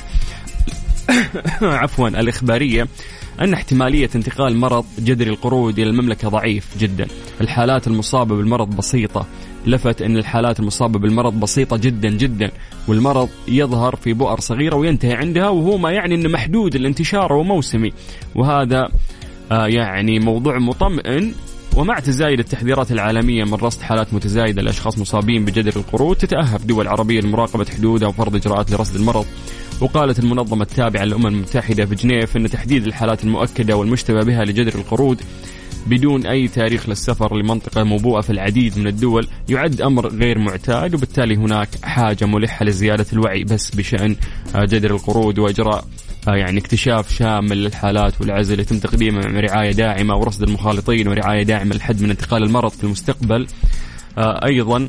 عفوا 1.62 2.08
الإخبارية 2.08 2.88
أن 3.40 3.52
احتمالية 3.52 4.10
انتقال 4.14 4.56
مرض 4.56 4.84
جدري 4.98 5.30
القرود 5.30 5.78
إلى 5.78 5.90
المملكة 5.90 6.28
ضعيف 6.28 6.78
جدا. 6.78 7.06
الحالات 7.40 7.86
المصابة 7.86 8.36
بالمرض 8.36 8.76
بسيطة. 8.76 9.26
لفت 9.66 10.02
أن 10.02 10.16
الحالات 10.16 10.60
المصابة 10.60 10.98
بالمرض 10.98 11.40
بسيطة 11.40 11.76
جدا 11.76 12.08
جدا. 12.08 12.50
والمرض 12.88 13.28
يظهر 13.48 13.96
في 13.96 14.12
بؤر 14.12 14.40
صغيرة 14.40 14.76
وينتهي 14.76 15.12
عندها 15.12 15.48
وهو 15.48 15.78
ما 15.78 15.90
يعني 15.90 16.14
أنه 16.14 16.28
محدود 16.28 16.74
الانتشار 16.74 17.32
وموسمي. 17.32 17.92
وهذا 18.34 18.88
يعني 19.50 20.18
موضوع 20.18 20.58
مطمئن 20.58 21.34
ومع 21.76 21.98
تزايد 21.98 22.38
التحذيرات 22.38 22.92
العالمية 22.92 23.44
من 23.44 23.54
رصد 23.54 23.82
حالات 23.82 24.14
متزايدة 24.14 24.62
لأشخاص 24.62 24.98
مصابين 24.98 25.44
بجدر 25.44 25.76
القرود 25.76 26.16
تتأهب 26.16 26.66
دول 26.66 26.88
عربية 26.88 27.20
لمراقبة 27.20 27.66
حدودها 27.76 28.08
وفرض 28.08 28.34
إجراءات 28.34 28.70
لرصد 28.70 28.96
المرض. 28.96 29.26
وقالت 29.80 30.18
المنظمة 30.18 30.62
التابعة 30.62 31.04
للأمم 31.04 31.26
المتحدة 31.26 31.86
في 31.86 31.94
جنيف 31.94 32.36
أن 32.36 32.50
تحديد 32.50 32.86
الحالات 32.86 33.24
المؤكدة 33.24 33.76
والمشتبه 33.76 34.20
بها 34.24 34.44
لجدر 34.44 34.74
القرود 34.74 35.22
بدون 35.86 36.26
أي 36.26 36.48
تاريخ 36.48 36.88
للسفر 36.88 37.36
لمنطقة 37.36 37.82
موبوءة 37.82 38.20
في 38.20 38.30
العديد 38.30 38.78
من 38.78 38.86
الدول 38.86 39.28
يعد 39.48 39.80
أمر 39.80 40.08
غير 40.08 40.38
معتاد 40.38 40.94
وبالتالي 40.94 41.36
هناك 41.36 41.68
حاجة 41.82 42.24
ملحة 42.24 42.64
لزيادة 42.64 43.06
الوعي 43.12 43.44
بس 43.44 43.74
بشأن 43.74 44.16
آه، 44.54 44.64
جدر 44.64 44.90
القرود 44.90 45.38
وإجراء 45.38 45.78
آه، 45.78 45.84
يعني 46.26 46.60
اكتشاف 46.60 47.12
شامل 47.12 47.64
للحالات 47.64 48.20
والعزل 48.20 48.60
يتم 48.60 48.78
تقديمه 48.78 49.26
مع 49.28 49.40
رعاية 49.40 49.72
داعمة 49.72 50.16
ورصد 50.16 50.42
المخالطين 50.42 51.08
ورعاية 51.08 51.42
داعمة 51.42 51.74
للحد 51.74 52.02
من 52.02 52.10
انتقال 52.10 52.42
المرض 52.42 52.70
في 52.70 52.84
المستقبل. 52.84 53.46
آه، 54.18 54.44
أيضا 54.44 54.88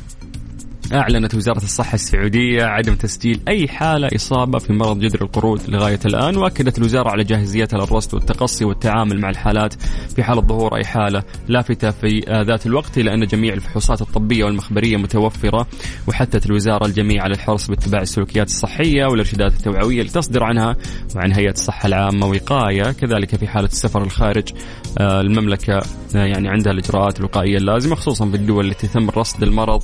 أعلنت 0.93 1.35
وزارة 1.35 1.63
الصحة 1.63 1.93
السعودية 1.93 2.63
عدم 2.63 2.95
تسجيل 2.95 3.39
أي 3.47 3.67
حالة 3.67 4.09
إصابة 4.15 4.59
في 4.59 4.73
مرض 4.73 4.99
جدر 4.99 5.21
القرود 5.21 5.69
لغاية 5.69 5.99
الآن 6.05 6.37
وأكدت 6.37 6.77
الوزارة 6.77 7.09
على 7.09 7.23
جاهزيتها 7.23 7.77
للرصد 7.77 8.13
والتقصي 8.13 8.65
والتعامل 8.65 9.19
مع 9.19 9.29
الحالات 9.29 9.73
في 10.15 10.23
حالة 10.23 10.41
ظهور 10.41 10.75
أي 10.75 10.85
حالة 10.85 11.23
لافتة 11.47 11.91
في 11.91 12.19
ذات 12.47 12.65
الوقت 12.65 12.97
إلى 12.97 13.13
أن 13.13 13.25
جميع 13.25 13.53
الفحوصات 13.53 14.01
الطبية 14.01 14.43
والمخبرية 14.43 14.97
متوفرة 14.97 15.67
وحثت 16.07 16.45
الوزارة 16.45 16.85
الجميع 16.85 17.23
على 17.23 17.33
الحرص 17.33 17.67
باتباع 17.67 18.01
السلوكيات 18.01 18.47
الصحية 18.47 19.05
والإرشادات 19.05 19.53
التوعوية 19.53 19.99
اللي 20.01 20.11
تصدر 20.11 20.43
عنها 20.43 20.75
وعن 21.15 21.33
هيئة 21.33 21.51
الصحة 21.51 21.87
العامة 21.87 22.25
وقاية. 22.25 22.91
كذلك 22.91 23.35
في 23.35 23.47
حالة 23.47 23.67
السفر 23.67 24.03
الخارج 24.03 24.53
آه، 24.97 25.21
المملكة 25.21 25.81
آه، 26.15 26.25
يعني 26.25 26.49
عندها 26.49 26.73
الإجراءات 26.73 27.19
الوقائية 27.19 27.57
اللازمة 27.57 27.95
خصوصا 27.95 28.29
في 28.29 28.35
الدول 28.35 28.65
التي 28.65 28.87
تم 28.87 29.09
رصد 29.09 29.43
المرض. 29.43 29.83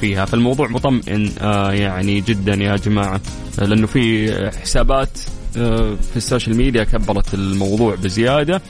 فيها. 0.00 0.24
فالموضوع 0.24 0.68
مطمئن 0.68 1.32
آه، 1.40 1.72
يعني 1.72 2.20
جدا 2.20 2.54
يا 2.54 2.76
جماعة. 2.76 3.20
آه، 3.58 3.64
لأنه 3.64 3.86
في 3.86 4.32
حسابات 4.62 5.18
آه، 5.56 5.96
في 6.10 6.16
السوشيال 6.16 6.56
ميديا 6.56 6.84
كبرت 6.84 7.34
الموضوع 7.34 7.94
بزيادة. 7.94 8.62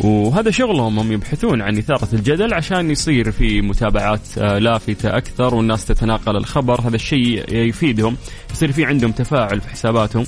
وهذا 0.00 0.50
شغلهم 0.50 0.98
هم 0.98 1.12
يبحثون 1.12 1.62
عن 1.62 1.78
إثارة 1.78 2.08
الجدل 2.12 2.54
عشان 2.54 2.90
يصير 2.90 3.30
في 3.30 3.60
متابعات 3.60 4.38
آه، 4.38 4.58
لافتة 4.58 5.16
أكثر 5.16 5.54
والناس 5.54 5.84
تتناقل 5.84 6.36
الخبر. 6.36 6.80
هذا 6.80 6.96
الشيء 6.96 7.54
يفيدهم 7.54 8.16
يصير 8.52 8.72
في 8.72 8.84
عندهم 8.84 9.12
تفاعل 9.12 9.60
في 9.60 9.68
حساباتهم. 9.68 10.26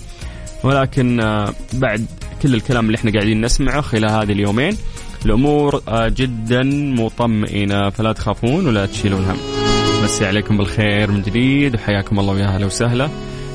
ولكن 0.64 1.20
آه، 1.20 1.54
بعد 1.72 2.06
كل 2.42 2.54
الكلام 2.54 2.86
اللي 2.86 2.96
إحنا 2.96 3.12
قاعدين 3.12 3.40
نسمعه 3.40 3.80
خلال 3.80 4.10
هذه 4.10 4.32
اليومين 4.32 4.76
الأمور 5.24 5.82
آه، 5.88 6.08
جدا 6.08 6.62
مطمئنة. 7.02 7.90
فلا 7.90 8.12
تخافون 8.12 8.66
ولا 8.66 8.86
تشيلون 8.86 9.24
هم. 9.24 9.75
مسي 10.06 10.26
عليكم 10.26 10.56
بالخير 10.56 11.10
من 11.10 11.22
جديد 11.22 11.74
وحياكم 11.74 12.18
الله 12.18 12.34
ويا 12.34 12.46
هلا 12.46 12.66
وسهلا. 12.66 13.08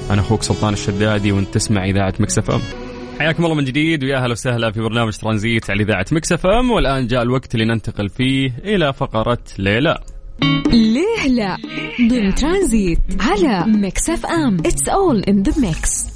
أنا 0.09 0.21
أخوك 0.21 0.43
سلطان 0.43 0.73
الشدادي 0.73 1.31
وأنت 1.31 1.53
تسمع 1.53 1.85
إذاعة 1.85 2.13
Mix 2.19 2.51
FM. 2.51 2.61
حياكم 3.19 3.45
الله 3.45 3.55
من 3.55 3.65
جديد 3.65 4.03
ويا 4.03 4.17
هلا 4.17 4.31
وسهلا 4.31 4.71
في 4.71 4.81
برنامج 4.81 5.17
ترانزيت 5.17 5.69
على 5.69 5.83
إذاعة 5.83 6.05
Mix 6.11 6.45
FM 6.45 6.71
والآن 6.71 7.07
جاء 7.07 7.21
الوقت 7.21 7.55
اللي 7.55 7.65
ننتقل 7.65 8.09
فيه 8.09 8.53
إلى 8.63 8.93
فقرة 8.93 9.43
ليه 9.59 9.82
لا. 9.82 9.97
ليه 10.71 11.27
لا؟ 11.27 11.57
ضمن 12.09 12.35
ترانزيت 12.35 12.99
على 13.19 13.65
Mix 13.71 14.09
FM. 14.09 14.57
It's 14.59 14.89
all 14.89 15.23
in 15.23 15.43
the 15.43 15.61
mix 15.61 16.10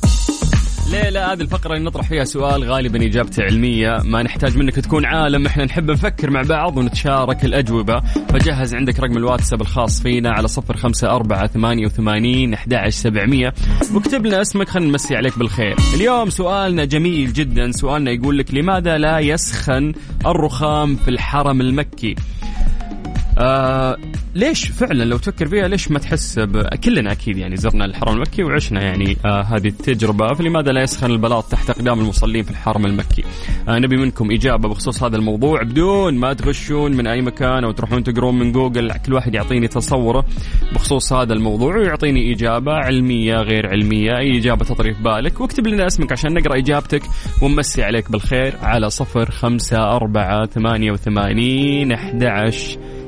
ليه 0.91 1.12
لا 1.12 1.19
هذه 1.19 1.41
الفقرة 1.41 1.73
اللي 1.73 1.85
نطرح 1.85 2.09
فيها 2.09 2.23
سؤال 2.23 2.63
غالبا 2.63 3.05
إجابته 3.05 3.43
علمية. 3.43 3.97
ما 4.03 4.23
نحتاج 4.23 4.57
منك 4.57 4.75
تكون 4.75 5.05
عالم 5.05 5.45
إحنا 5.45 5.65
نحب 5.65 5.91
نفكر 5.91 6.29
مع 6.29 6.41
بعض 6.41 6.77
ونتشارك 6.77 7.45
الأجوبة. 7.45 7.99
فجهز 8.29 8.75
عندك 8.75 8.99
رقم 8.99 9.17
الواتساب 9.17 9.61
الخاص 9.61 10.01
فينا 10.01 10.31
على 10.31 10.47
صفر 10.47 10.77
خمسة 10.77 11.15
أربعة 11.15 11.47
ثمانية 11.47 11.85
وثمانين 11.85 12.53
أحد 12.53 12.89
سبعمية. 12.89 13.53
واكتب 13.93 14.25
لنا 14.25 14.41
اسمك 14.41 14.69
خلينا 14.69 14.89
نمسي 14.89 15.15
عليك 15.15 15.39
بالخير. 15.39 15.75
اليوم 15.95 16.29
سؤالنا 16.29 16.85
جميل 16.85 17.33
جدا. 17.33 17.71
سؤالنا 17.71 18.11
يقول 18.11 18.37
لك 18.37 18.53
لماذا 18.53 18.97
لا 18.97 19.19
يسخن 19.19 19.93
الرخام 20.25 20.95
في 20.95 21.07
الحرم 21.07 21.61
المكي؟ 21.61 22.15
آه 23.37 23.97
ليش 24.35 24.65
فعلا 24.65 25.03
لو 25.03 25.17
تفكر 25.17 25.47
فيها 25.47 25.67
ليش 25.67 25.91
ما 25.91 25.99
تحس. 25.99 26.39
كلنا 26.83 27.11
أكيد 27.11 27.37
يعني 27.37 27.55
زرنا 27.55 27.85
الحرم 27.85 28.13
المكي 28.15 28.43
وعشنا 28.43 28.81
يعني 28.81 29.17
آه 29.25 29.41
هذه 29.41 29.67
التجربة 29.67 30.33
فلماذا 30.33 30.71
لا 30.71 30.81
يسخن 30.81 31.11
البلاط 31.11 31.45
تحت 31.51 31.69
أقدام 31.69 31.99
المصلين 31.99 32.43
في 32.43 32.51
الحرم 32.51 32.85
المكي؟ 32.85 33.23
آه 33.69 33.79
نبي 33.79 33.97
منكم 33.97 34.31
إجابة 34.31 34.69
بخصوص 34.69 35.03
هذا 35.03 35.17
الموضوع 35.17 35.63
بدون 35.63 36.13
ما 36.13 36.33
تغشون 36.33 36.91
من 36.97 37.07
أي 37.07 37.21
مكان 37.21 37.63
أو 37.63 37.71
تروحون 37.71 38.03
تقرون 38.03 38.39
من 38.39 38.51
جوجل 38.51 38.91
كل 38.91 39.13
واحد 39.13 39.35
يعطيني 39.35 39.67
تصوره 39.67 40.25
بخصوص 40.73 41.13
هذا 41.13 41.33
الموضوع 41.33 41.77
ويعطيني 41.77 42.33
إجابة 42.33 42.73
علمية 42.73 43.35
غير 43.35 43.67
علمية 43.67 44.17
أي 44.17 44.37
إجابة 44.37 44.65
تطري 44.65 44.93
في 44.93 45.03
بالك 45.03 45.41
واكتب 45.41 45.67
لنا 45.67 45.87
اسمك 45.87 46.11
عشان 46.11 46.33
نقرأ 46.33 46.57
إجابتك 46.57 47.01
ونمسي 47.41 47.83
عليك 47.83 48.11
بالخير 48.11 48.53
على 48.61 48.89
صفر 48.89 49.31
خمسة 49.31 49.95
أربعة 49.95 50.45
ثمانية 50.45 50.91
وثمانين 50.91 51.91
أحد 51.91 52.23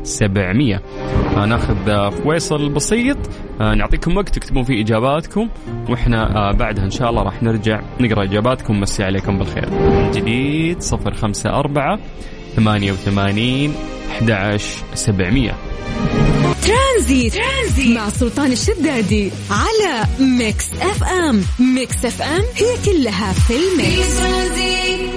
700 0.07 0.81
آه 1.37 1.45
ناخذ 1.45 1.89
آه، 1.89 2.09
فويصل 2.09 2.69
بسيط. 2.69 3.17
آه 3.61 3.73
نعطيكم 3.73 4.17
وقت 4.17 4.29
تكتبون 4.29 4.63
فيه 4.63 4.81
إجاباتكم. 4.81 5.49
وإحنا 5.89 6.51
بعدها 6.51 6.83
إن 6.83 6.91
شاء 6.91 7.09
الله 7.09 7.23
راح 7.23 7.43
نرجع 7.43 7.81
نقرأ 7.99 8.23
إجاباتكم. 8.23 8.75
ونمسي 8.75 9.03
عليكم 9.03 9.37
بالخير. 9.37 9.69
من 9.71 10.11
جديد 10.11 10.77
054 10.83 11.99
88 12.55 13.73
11700 14.11 15.51
ترانزيت. 16.67 17.33
ترانزيت 17.33 17.97
مع 17.97 18.09
سلطان 18.09 18.51
الشدادي 18.51 19.31
على 19.51 20.03
Mix 20.19 20.69
FM. 20.81 21.41
Mix 21.75 22.05
FM 22.05 22.41
هي 22.55 22.75
كلها 22.85 23.33
في 23.33 23.53
ال 23.53 23.66
Mix. 23.66 24.17
ترانزيت 24.17 25.16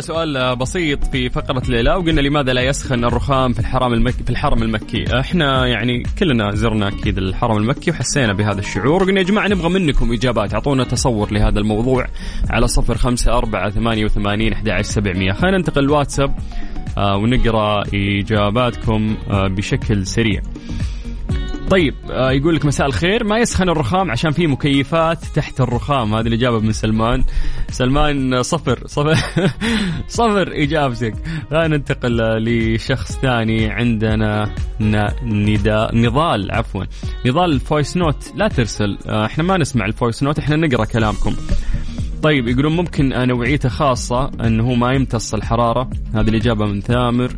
سألنا 0.00 0.34
سؤال 0.36 0.56
بسيط 0.56 1.04
في 1.04 1.28
فقرة 1.28 1.62
ليلى 1.68 1.90
وقلنا 1.90 2.20
لماذا 2.20 2.52
لا 2.52 2.62
يسخن 2.62 3.04
الرخام 3.04 3.52
في 3.52 3.60
الحرم 3.60 3.92
المكي 3.92 4.24
في 4.24 4.30
الحرم 4.30 4.62
المكي؟ 4.62 5.20
إحنا 5.20 5.66
يعني 5.66 6.02
كلنا 6.18 6.54
زرنا 6.54 6.88
أكيد 6.88 7.18
الحرم 7.18 7.56
المكي 7.56 7.90
وحسينا 7.90 8.32
بهذا 8.32 8.60
الشعور 8.60 9.02
وقلنا 9.02 9.20
يا 9.20 9.24
جماعة 9.24 9.48
نبغى 9.48 9.68
منكم 9.68 10.12
إجابات 10.12 10.54
أعطونا 10.54 10.84
تصور 10.84 11.32
لهذا 11.32 11.60
الموضوع 11.60 12.06
على 12.50 12.68
صفر 12.68 12.96
خمسة 12.96 13.32
أربعة 13.38 13.70
ثمانية 13.70 14.04
وثمانين 14.04 14.52
أحد 14.52 14.68
عشر 14.68 14.82
سبعمية 14.82 15.32
خلينا 15.32 15.58
ننتقل 15.58 15.84
الواتساب 15.84 16.34
آه 16.98 17.16
ونقرأ 17.16 17.82
إجاباتكم 17.94 19.16
آه 19.30 19.48
بشكل 19.48 20.06
سريع. 20.06 20.40
طيب 21.70 21.94
آه 22.10 22.32
يقول 22.32 22.56
لك 22.56 22.64
مساء 22.64 22.86
الخير. 22.86 23.24
ما 23.24 23.38
يسخن 23.38 23.68
الرخام 23.68 24.10
عشان 24.10 24.30
في 24.30 24.46
مكيفات 24.46 25.24
تحت 25.24 25.60
الرخام؟ 25.60 26.14
هذه 26.14 26.26
الإجابة 26.26 26.60
من 26.60 26.72
سلمان. 26.72 27.24
سلمان 27.70 28.42
صفر. 28.42 28.86
صفر. 28.86 29.14
صفر 30.08 30.52
إجابتك. 30.62 31.14
خلينا 31.50 31.68
ننتقل 31.68 32.20
آه، 32.20 32.38
لشخص 32.38 33.18
ثاني 33.18 33.70
عندنا. 33.70 34.54
نداء 35.22 35.96
نضال 35.96 36.52
عفوا. 36.52 36.84
نضال 37.26 37.52
ال 37.52 37.59
voice 37.59 37.96
note. 37.96 38.32
لا 38.34 38.48
ترسل. 38.48 38.98
آه 39.08 39.26
إحنا 39.26 39.44
ما 39.44 39.58
نسمع 39.58 39.86
ال 39.86 39.92
voice 39.92 40.22
note 40.22 40.38
إحنا 40.38 40.56
نقرأ 40.56 40.84
كلامكم. 40.84 41.34
طيب 42.22 42.48
يقولون 42.48 42.76
ممكن 42.76 43.12
آه، 43.12 43.24
نوعيته 43.24 43.68
خاصة 43.68 44.30
أنه 44.40 44.74
ما 44.74 44.92
يمتص 44.92 45.34
الحرارة. 45.34 45.90
هذه 46.14 46.28
الإجابة 46.28 46.66
من 46.66 46.80
ثامر. 46.80 47.30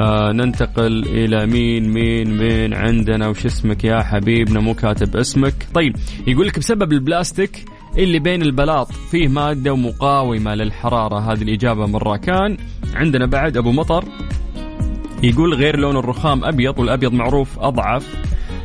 آه 0.00 0.32
ننتقل 0.32 1.04
إلى 1.06 1.46
مين 1.46 1.88
مين 1.88 2.38
مين 2.38 2.74
عندنا؟ 2.74 3.28
وش 3.28 3.46
اسمك 3.46 3.84
يا 3.84 4.02
حبيبنا؟ 4.02 4.60
مو 4.60 4.74
كاتب 4.74 5.16
اسمك. 5.16 5.54
طيب 5.74 5.96
يقول 6.26 6.46
لك 6.46 6.58
بسبب 6.58 6.92
البلاستيك 6.92 7.64
اللي 7.98 8.18
بين 8.18 8.42
البلاط 8.42 8.92
فيه 8.92 9.28
مادة 9.28 9.76
مقاومة 9.76 10.54
للحرارة. 10.54 11.18
هذه 11.32 11.42
الإجابة 11.42 11.86
من 11.86 11.96
راكان 11.96 12.56
عندنا 12.94 13.26
بعد 13.26 13.56
أبو 13.56 13.72
مطر 13.72 14.04
يقول 15.22 15.54
غير 15.54 15.78
لون 15.78 15.96
الرخام 15.96 16.44
أبيض 16.44 16.78
والأبيض 16.78 17.12
معروف 17.12 17.58
أضعف 17.58 18.14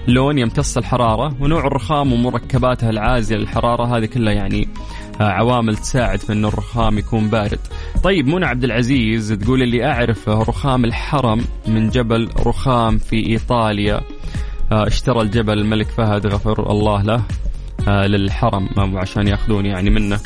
لون 0.07 0.37
يمتص 0.37 0.77
الحرارة 0.77 1.35
ونوع 1.41 1.67
الرخام 1.67 2.13
ومركباتها 2.13 2.89
العازلة 2.89 3.39
للحرارة. 3.39 3.97
هذه 3.97 4.05
كلها 4.05 4.33
يعني 4.33 4.67
عوامل 5.19 5.77
تساعد 5.77 6.19
في 6.19 6.33
أن 6.33 6.45
الرخام 6.45 6.97
يكون 6.97 7.29
بارد. 7.29 7.59
طيب 8.03 8.27
منى 8.27 8.45
عبد 8.45 8.63
العزيز 8.63 9.31
تقول 9.31 9.63
اللي 9.63 9.85
أعرفه 9.85 10.33
رخام 10.43 10.85
الحرم 10.85 11.45
من 11.67 11.89
جبل 11.89 12.29
رخام 12.45 12.97
في 12.97 13.27
إيطاليا. 13.27 14.01
آه، 14.71 14.87
اشترى 14.87 15.21
الجبل 15.21 15.59
الملك 15.59 15.87
فهد 15.87 16.27
غفر 16.27 16.71
الله 16.71 17.01
له 17.01 17.21
آه، 17.87 18.07
للحرم 18.07 18.69
آه، 18.77 18.99
عشان 18.99 19.27
ياخذون 19.27 19.65
يعني 19.65 19.89
منه. 19.89 20.19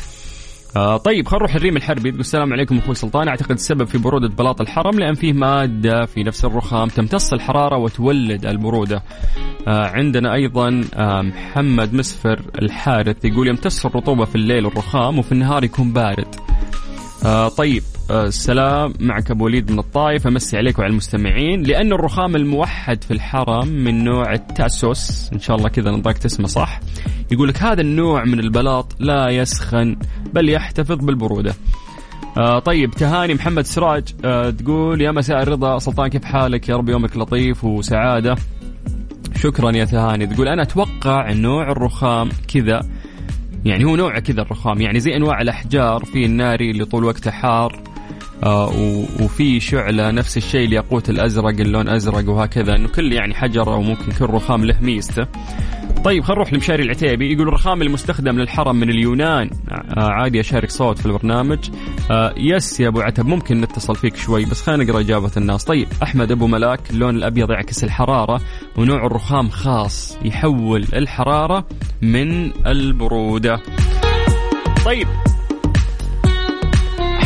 آه 0.76 0.96
طيب 0.96 1.28
خلينا 1.28 1.44
نروح 1.44 1.54
الريم 1.54 1.76
الحربي 1.76 2.10
تقول 2.10 2.20
السلام 2.20 2.52
عليكم 2.52 2.78
أخوي 2.78 2.94
سلطان 2.94 3.28
أعتقد 3.28 3.50
السبب 3.50 3.84
في 3.84 3.98
برودة 3.98 4.28
بلاط 4.28 4.60
الحرم 4.60 4.98
لأن 4.98 5.14
فيه 5.14 5.32
مادة 5.32 6.06
في 6.06 6.22
نفس 6.22 6.44
الرخام 6.44 6.88
تمتص 6.88 7.32
الحرارة 7.32 7.76
وتولد 7.76 8.46
البروده. 8.46 9.02
آه 9.68 9.86
عندنا 9.86 10.34
أيضا 10.34 10.84
آه 10.94 11.22
محمد 11.22 11.94
مسفر 11.94 12.40
الحارث 12.62 13.24
يقول 13.24 13.48
يمتص 13.48 13.86
الرطوبة 13.86 14.24
في 14.24 14.34
الليل 14.34 14.66
الرخام 14.66 15.18
وفي 15.18 15.32
النهار 15.32 15.64
يكون 15.64 15.92
بارد. 15.92 16.34
آه 17.24 17.48
طيب 17.48 17.82
السلام 18.12 18.92
معك 19.00 19.30
أبو 19.30 19.44
وليد 19.44 19.70
من 19.70 19.78
الطائف. 19.78 20.26
أمسي 20.26 20.56
عليك 20.56 20.78
وعلى 20.78 20.90
المستمعين. 20.90 21.62
لأن 21.62 21.92
الرخام 21.92 22.36
الموحد 22.36 23.04
في 23.04 23.10
الحرم 23.10 23.68
من 23.68 24.04
نوع 24.04 24.32
التاسوس 24.32 25.30
إن 25.32 25.38
شاء 25.38 25.56
الله 25.56 25.68
كذا 25.68 25.90
نطقت 25.90 26.24
اسمه 26.24 26.46
صح 26.46 26.80
يقول 27.30 27.48
لك 27.48 27.62
هذا 27.62 27.80
النوع 27.80 28.24
من 28.24 28.40
البلاط 28.40 28.96
لا 28.98 29.28
يسخن 29.28 29.96
بل 30.32 30.48
يحتفظ 30.48 31.04
بالبرودة. 31.04 31.54
آه 32.38 32.58
طيب 32.58 32.90
تهاني 32.90 33.34
محمد 33.34 33.64
سراج 33.64 34.04
آه 34.24 34.50
تقول 34.50 35.00
يا 35.00 35.10
مساء 35.10 35.42
الرضا 35.42 35.78
سلطان 35.78 36.08
كيف 36.08 36.24
حالك؟ 36.24 36.68
يا 36.68 36.76
رب 36.76 36.88
يومك 36.88 37.16
لطيف 37.16 37.64
وسعادة. 37.64 38.36
شكرا 39.36 39.70
يا 39.70 39.84
تهاني. 39.84 40.26
تقول 40.26 40.48
أنا 40.48 40.62
أتوقع 40.62 41.32
نوع 41.32 41.70
الرخام 41.72 42.28
كذا 42.54 42.80
يعني 43.64 43.84
هو 43.84 43.96
نوع 43.96 44.18
كذا 44.18 44.42
الرخام 44.42 44.80
يعني 44.80 45.00
زي 45.00 45.16
أنواع 45.16 45.40
الأحجار 45.40 46.04
في 46.04 46.24
الناري 46.24 46.70
اللي 46.70 46.84
طول 46.84 47.04
وقته 47.04 47.30
حار. 47.30 47.72
آه 47.72 47.91
وفي 49.20 49.60
شعلة 49.60 50.10
نفس 50.10 50.36
الشيء 50.36 50.66
الياقوت 50.66 51.10
الأزرق 51.10 51.60
اللون 51.60 51.88
أزرق 51.88 52.28
وهكذا 52.28 52.76
أنه 52.76 52.88
كل 52.88 53.12
يعني 53.12 53.34
حجر 53.34 53.74
أو 53.74 53.82
ممكن 53.82 54.12
كل 54.12 54.24
رخام 54.24 54.64
له 54.64 54.76
ميزته. 54.80 55.26
طيب 56.04 56.22
خلينا 56.22 56.40
نروح 56.40 56.52
لمشاري 56.52 56.82
العتيبي. 56.82 57.32
يقول 57.32 57.48
الرخام 57.48 57.82
المستخدم 57.82 58.38
للحرم 58.38 58.76
من 58.76 58.90
اليونان. 58.90 59.50
آه 59.70 60.10
عادي 60.10 60.40
أشارك 60.40 60.70
صوت 60.70 60.98
في 60.98 61.06
البرنامج. 61.06 61.58
آه 62.10 62.34
يس 62.36 62.80
يا 62.80 62.88
أبو 62.88 63.00
عتب 63.00 63.26
ممكن 63.26 63.60
نتصل 63.60 63.96
فيك 63.96 64.16
شوي 64.16 64.44
بس 64.44 64.62
خلينا 64.62 64.84
نقرأ 64.84 65.00
إجابة 65.00 65.30
الناس. 65.36 65.64
طيب 65.64 65.88
أحمد 66.02 66.32
أبو 66.32 66.46
ملاك 66.46 66.90
اللون 66.90 67.16
الأبيض 67.16 67.50
يعكس 67.50 67.84
الحرارة 67.84 68.40
ونوع 68.76 69.06
الرخام 69.06 69.48
خاص 69.48 70.18
يحول 70.24 70.86
الحرارة 70.94 71.66
من 72.02 72.52
البرودة. 72.66 73.60
طيب 74.84 75.08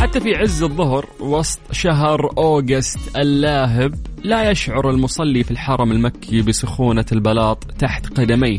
حتى 0.07 0.21
في 0.21 0.35
عز 0.35 0.63
الظهر 0.63 1.07
وسط 1.21 1.61
شهر 1.73 2.31
أوغست 2.39 3.17
اللاهب 3.17 3.95
لا 4.25 4.51
يشعر 4.51 4.91
المصلي 4.91 5.45
في 5.45 5.51
الحرم 5.51 5.93
المكي 5.93 6.43
بسخونة 6.43 7.05
البلاط 7.13 7.65
تحت 7.65 8.07
قدميه. 8.07 8.59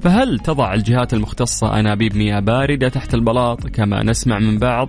فهل 0.00 0.38
تضع 0.38 0.74
الجهات 0.74 1.14
المختصة 1.14 1.80
أنابيب 1.80 2.16
مياه 2.16 2.40
باردة 2.40 2.88
تحت 2.88 3.14
البلاط 3.14 3.66
كما 3.66 4.02
نسمع 4.02 4.38
من 4.38 4.58
بعض 4.58 4.88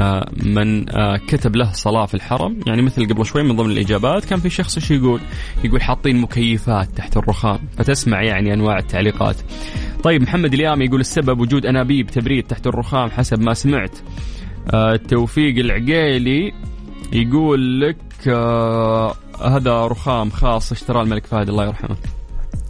آه، 0.00 0.30
من 0.42 0.90
آه، 0.90 1.16
كتب 1.16 1.56
له 1.56 1.72
صلاة 1.72 2.06
في 2.06 2.14
الحرم؟ 2.14 2.60
يعني 2.66 2.82
مثل 2.82 3.08
قبل 3.08 3.26
شوي 3.26 3.42
من 3.42 3.56
ضمن 3.56 3.70
الإجابات 3.70 4.24
كان 4.24 4.40
في 4.40 4.50
شخص 4.50 4.76
إيش 4.76 4.90
يقول؟ 4.90 5.20
يقول 5.64 5.82
حاطين 5.82 6.16
مكيفات 6.16 6.88
تحت 6.96 7.16
الرخام 7.16 7.58
فتسمع 7.76 8.22
يعني 8.22 8.54
أنواع 8.54 8.78
التعليقات. 8.78 9.36
طيب 10.02 10.22
محمد 10.22 10.54
اليام 10.54 10.82
يقول 10.82 11.00
السبب 11.00 11.40
وجود 11.40 11.66
أنابيب 11.66 12.06
تبريد 12.06 12.44
تحت 12.44 12.66
الرخام 12.66 13.10
حسب 13.10 13.40
ما 13.40 13.54
سمعت. 13.54 13.98
توفيق 15.08 15.58
العقيلي 15.58 16.52
يقول 17.12 17.80
لك 17.80 18.28
آه 18.28 19.14
هذا 19.44 19.86
رخام 19.86 20.30
خاص 20.30 20.72
اشتراه 20.72 21.02
الملك 21.02 21.26
فهد 21.26 21.48
الله 21.48 21.66
يرحمه. 21.66 21.96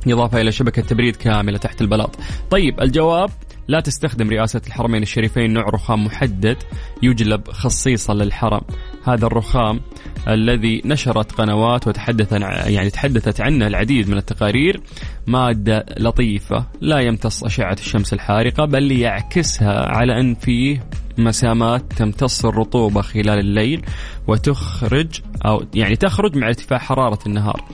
إضافة 0.07 0.41
إلى 0.41 0.53
شبكة 0.53 0.83
تبريد 0.83 1.17
كاملة 1.17 1.59
تحت 1.59 1.81
البلاط. 1.81 2.17
طيب 2.51 2.81
الجواب 2.81 3.31
لا 3.69 3.81
تستخدم 3.81 4.31
رئاسة 4.31 4.63
الحرمين 4.67 5.03
الشريفين 5.03 5.53
نوع 5.53 5.65
رخام 5.65 6.05
محدد 6.05 6.57
يجلب 7.03 7.51
خصيصا 7.51 8.15
للحرم. 8.15 8.61
هذا 9.05 9.27
الرخام 9.27 9.81
الذي 10.29 10.83
نشرت 10.85 11.33
قنوات 11.33 11.87
وتحدث 11.89 12.33
عن- 12.33 12.73
يعني 12.73 12.91
تحدثت 12.91 13.41
عنه 13.41 13.67
العديد 13.67 14.09
من 14.11 14.17
التقارير. 14.17 14.81
مادة 15.27 15.87
لطيفة 15.99 16.67
لا 16.81 17.01
يمتص 17.01 17.45
أشعة 17.45 17.73
الشمس 17.81 18.13
الحارقة 18.13 18.65
بل 18.65 18.93
يعكسها 18.93 19.89
على 19.97 20.21
أن 20.21 20.35
فيه 20.35 20.85
مسامات 21.19 21.93
تمتص 21.93 22.45
الرطوبة 22.45 23.03
خلال 23.03 23.39
الليل 23.39 23.83
وتخرج 24.29 25.21
أو 25.47 25.63
يعني 25.75 25.97
تخرج 25.97 26.37
مع 26.37 26.47
ارتفاع 26.49 26.79
حرارة 26.79 27.19
النهار. 27.27 27.65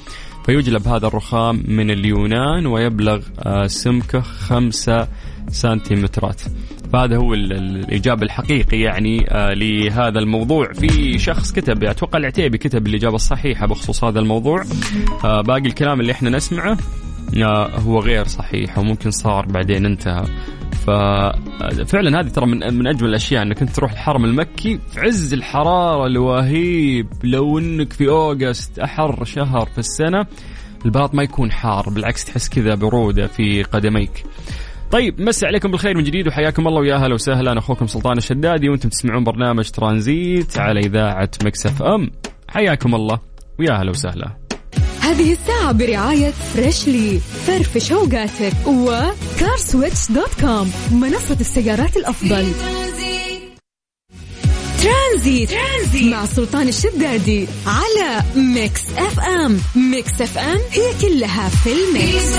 فيجلب 0.47 0.89
هذا 0.89 1.07
الرخام 1.07 1.65
من 1.69 1.91
اليونان 1.91 2.67
ويبلغ 2.67 3.21
آه، 3.39 3.67
سمكه 3.67 4.21
خمسة 4.21 5.09
سنتيمترات. 5.49 6.41
فهذا 6.93 7.17
هو 7.17 7.35
ال- 7.35 7.53
ال- 7.53 7.77
الإجابة 7.85 8.23
الحقيقي 8.23 8.81
يعني 8.81 9.27
آه، 9.31 9.55
لهذا 9.55 10.19
الموضوع. 10.19 10.73
في 10.73 11.19
شخص 11.19 11.53
كتب 11.53 11.85
أتوقع 11.85 12.19
العتيبي 12.19 12.59
كتب 12.59 12.87
الإجابة 12.87 13.15
الصحيحة 13.15 13.67
بخصوص 13.67 14.05
هذا 14.05 14.21
الموضوع. 14.21 14.65
آه، 15.25 15.41
باقي 15.41 15.61
الكلام 15.67 16.01
اللي 16.01 16.13
إحنا 16.13 16.31
نسمعه 16.31 16.77
آه، 17.43 17.69
هو 17.79 18.01
غير 18.01 18.25
صحيح 18.27 18.79
وممكن 18.79 19.11
صار 19.11 19.47
بعدين 19.47 19.87
انتهى. 19.87 20.25
ففعلا 20.87 22.21
هذه 22.21 22.29
ترى 22.29 22.47
من 22.47 22.75
من 22.75 22.87
أجمل 22.87 23.09
الأشياء 23.09 23.43
إنك 23.43 23.63
أنت 23.63 23.71
تروح 23.71 23.93
الحرم 23.93 24.25
المكي 24.25 24.79
في 24.93 25.01
عز 25.01 25.33
الحرارة 25.33 26.07
اللهيب. 26.07 27.07
لو 27.25 27.59
إنك 27.59 27.93
في 27.93 28.09
August 28.09 28.79
أحر 28.79 29.25
شهر 29.25 29.67
في 29.67 29.79
السنة 29.79 30.27
البلاط 30.85 31.15
ما 31.15 31.23
يكون 31.23 31.53
حار 31.53 31.89
بالعكس 31.91 32.25
تحس 32.25 32.49
كذا 32.49 32.75
برودة 32.75 33.27
في 33.27 33.63
قدميك. 33.63 34.25
طيب 34.91 35.21
مسي 35.21 35.47
عليكم 35.47 35.71
بالخير 35.71 35.97
من 35.97 36.05
جديد 36.05 36.29
وحياكم 36.29 36.69
الله 36.69 36.81
ويا 36.81 36.95
أهلا 36.95 37.15
وسهلا. 37.15 37.59
أخوكم 37.59 37.87
سلطان 37.87 38.19
الشدادي 38.19 38.69
وأنتم 38.69 38.89
تسمعون 38.89 39.25
برنامج 39.25 39.71
ترانزيت 39.71 40.59
على 40.59 40.81
إذاعة 40.81 41.31
Mix 41.45 41.83
FM. 41.83 42.11
حياكم 42.49 42.95
الله 42.95 43.19
ويا 43.59 43.73
أهلا 43.73 43.91
وسهلا. 43.91 44.37
هذه 45.01 45.33
الساعة 45.33 45.73
برعاية 45.73 46.31
Freshly 46.31 47.19
فرفش 47.19 47.93
اوقاتك 47.93 48.67
و 48.67 50.13
CarSwitch.com 50.13 50.73
منصة 50.93 51.37
السيارات 51.41 51.97
الأفضل. 51.97 52.47
ترانزيت, 54.83 55.51
ترانزيت 55.51 56.13
مع 56.13 56.25
سلطان 56.27 56.69
الشدادي 56.69 57.47
على 57.67 58.23
Mix 58.37 58.83
FM. 58.99 59.59
Mix 59.91 60.23
FM 60.23 60.59
هي 60.73 61.09
كلها 61.09 61.49
في 61.49 61.71
ال 61.73 61.89
Mix 61.89 62.39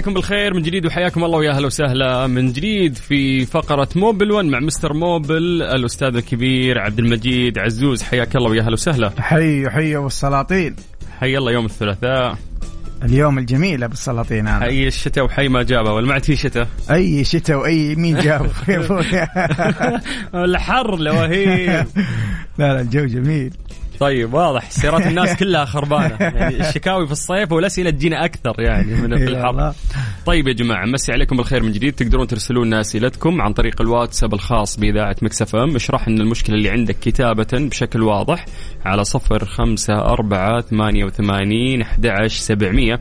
عليكم 0.00 0.14
بالخير 0.14 0.54
من 0.54 0.62
جديد 0.62 0.86
وحياكم 0.86 1.24
الله 1.24 1.38
ويا 1.38 1.50
أهلا 1.50 1.66
وسهلا. 1.66 2.26
من 2.26 2.52
جديد 2.52 2.94
في 2.94 3.46
فقرة 3.46 3.88
موبل 3.96 4.32
1 4.32 4.46
مع 4.46 4.60
مستر 4.60 4.92
موبل 4.92 5.62
الأستاذ 5.62 6.16
الكبير 6.16 6.78
عبد 6.78 6.98
المجيد 6.98 7.58
عزوز. 7.58 8.02
حياك 8.02 8.36
الله 8.36 8.50
ويا 8.50 8.60
أهلا 8.60 8.72
وسهلا. 8.72 9.12
حي 9.18 9.70
حي 9.70 9.96
والسلاطين 9.96 10.76
حي 11.20 11.38
الله 11.38 11.52
يوم 11.52 11.64
الثلاثاء. 11.64 12.38
اليوم 13.02 13.38
الجميل 13.38 13.84
أبو 13.84 13.92
السلاطين 13.92 14.48
أنا 14.48 14.60
حي 14.60 14.86
الشتاء 14.86 15.24
وحي 15.24 15.48
ما 15.48 15.62
جابه 15.62 15.92
ولا 15.92 16.18
في 16.18 16.36
شتاء؟ 16.36 16.68
أي 16.90 17.24
شتاء 17.24 17.58
وأي 17.58 17.94
مين 17.94 18.18
جابه 18.18 18.50
الحر 20.44 20.98
لوهيب 20.98 21.86
لا 22.58 22.72
لا 22.74 22.80
الجو 22.80 23.06
جميل. 23.06 23.52
طيب 24.00 24.34
واضح. 24.34 24.70
سيارات 24.70 25.06
الناس 25.06 25.36
كلها 25.36 25.64
خربانة. 25.64 26.16
يعني 26.38 26.68
الشكاوي 26.68 27.06
في 27.06 27.12
الصيف 27.12 27.52
والاسئله 27.52 27.90
تجينا 27.90 28.24
أكثر 28.24 28.54
يعني 28.58 28.94
من 28.94 29.18
في 29.18 29.24
الحر. 29.32 29.72
طيب 30.26 30.48
يا 30.48 30.52
جماعة 30.52 30.86
مسي 30.86 31.12
عليكم 31.12 31.36
بالخير 31.36 31.62
من 31.62 31.72
جديد. 31.72 31.92
تقدرون 31.92 32.26
ترسلون 32.26 32.66
لنا 32.66 32.80
أسئلتكم 32.80 33.42
عن 33.42 33.52
طريق 33.52 33.80
الواتساب 33.80 34.34
الخاص 34.34 34.76
بإذاعة 34.76 35.16
مكسف 35.22 35.56
إم. 35.56 35.76
اشرح 35.76 36.08
لنا 36.08 36.22
المشكلة 36.22 36.56
اللي 36.56 36.70
عندك 36.70 36.96
كتابة 36.98 37.46
بشكل 37.52 38.02
واضح 38.02 38.44
على 38.84 39.04
صفر 39.04 39.44
خمسة 39.44 39.94
أربعة 39.94 40.60
ثمانية 40.60 41.04
وثمانين 41.04 41.82
أحد 41.82 42.26
سبعمية. 42.26 43.00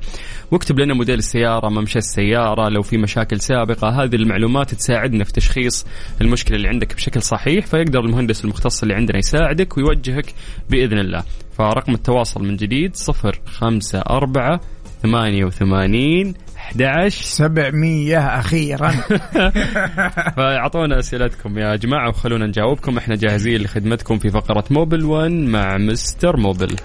واكتب 0.52 0.80
لنا 0.80 0.94
موديل 0.94 1.18
السيارة 1.18 1.70
ممشى 1.70 1.98
السيارة 2.00 2.70
لو 2.70 2.82
في 2.82 2.98
مشاكل 2.98 3.40
سابقة. 3.40 4.04
هذه 4.04 4.16
المعلومات 4.16 4.74
تساعدنا 4.74 5.24
في 5.24 5.34
تشخيص 5.34 5.86
المشكلة 6.22 6.58
اللي 6.58 6.68
عندك 6.68 6.96
بشكل 6.96 7.22
صحيح 7.22 7.66
فيقدر 7.66 8.00
المهندس 8.00 8.44
المختص 8.44 8.82
اللي 8.82 8.96
عندنا 8.96 9.18
يساعدك 9.18 9.78
ويوجهك 9.78 10.34
بإذن 10.70 10.89
الله. 10.98 11.24
فرقم 11.58 11.94
التواصل 11.94 12.44
من 12.44 12.56
جديد 12.56 12.96
صفر 12.96 13.42
خمسة 13.46 14.00
أربعة 14.00 14.60
ثمانية 15.04 15.46
وثمانين 15.46 16.34
11 16.58 17.24
700 17.24 18.18
أخيرا. 18.40 18.92
فأعطونا 20.38 21.00
أسئلتكم 21.00 21.60
يا 21.60 21.76
جماعة 21.76 22.10
وخلونا 22.10 22.48
نجاوبكم. 22.48 22.98
إحنا 22.98 23.16
جاهزين 23.16 23.62
لخدمتكم 23.62 24.18
في 24.18 24.30
فقرة 24.30 24.64
Mobil 24.72 25.06
1 25.06 25.32
مع 25.32 25.78
Mister 25.78 26.38
Mobil. 26.38 26.76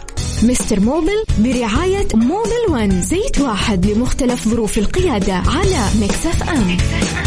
Mister 0.42 0.80
Mobil 0.80 1.24
برعاية 1.38 2.08
Mobil 2.14 2.70
1 2.70 2.90
زيت 2.90 3.40
واحد 3.40 3.86
لمختلف 3.86 4.48
ظروف 4.48 4.78
القيادة 4.78 5.34
على 5.34 5.88
Mix 6.00 6.50
FM. 6.50 7.23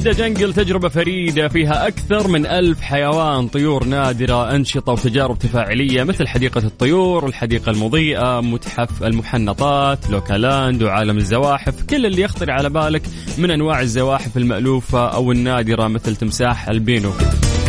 جدة 0.00 0.12
Jungle 0.12 0.54
تجربة 0.54 0.88
فريدة 0.88 1.48
فيها 1.48 1.86
أكثر 1.88 2.28
من 2.28 2.46
ألف 2.46 2.80
حيوان 2.80 3.48
طيور 3.48 3.84
نادرة 3.84 4.54
أنشطة 4.54 4.92
وتجارب 4.92 5.38
تفاعلية 5.38 6.02
مثل 6.02 6.28
حديقة 6.28 6.58
الطيور 6.58 7.26
الحديقة 7.26 7.70
المضيئة 7.70 8.40
متحف 8.40 9.02
المحنطات 9.02 10.10
لوكالاند 10.10 10.82
وعالم 10.82 11.16
الزواحف 11.16 11.82
كل 11.82 12.06
اللي 12.06 12.22
يخطر 12.22 12.50
على 12.50 12.70
بالك 12.70 13.02
من 13.38 13.50
أنواع 13.50 13.80
الزواحف 13.80 14.36
المألوفة 14.36 15.06
أو 15.06 15.32
النادرة 15.32 15.88
مثل 15.88 16.16
تمساح 16.16 16.68
ألبينو. 16.68 17.12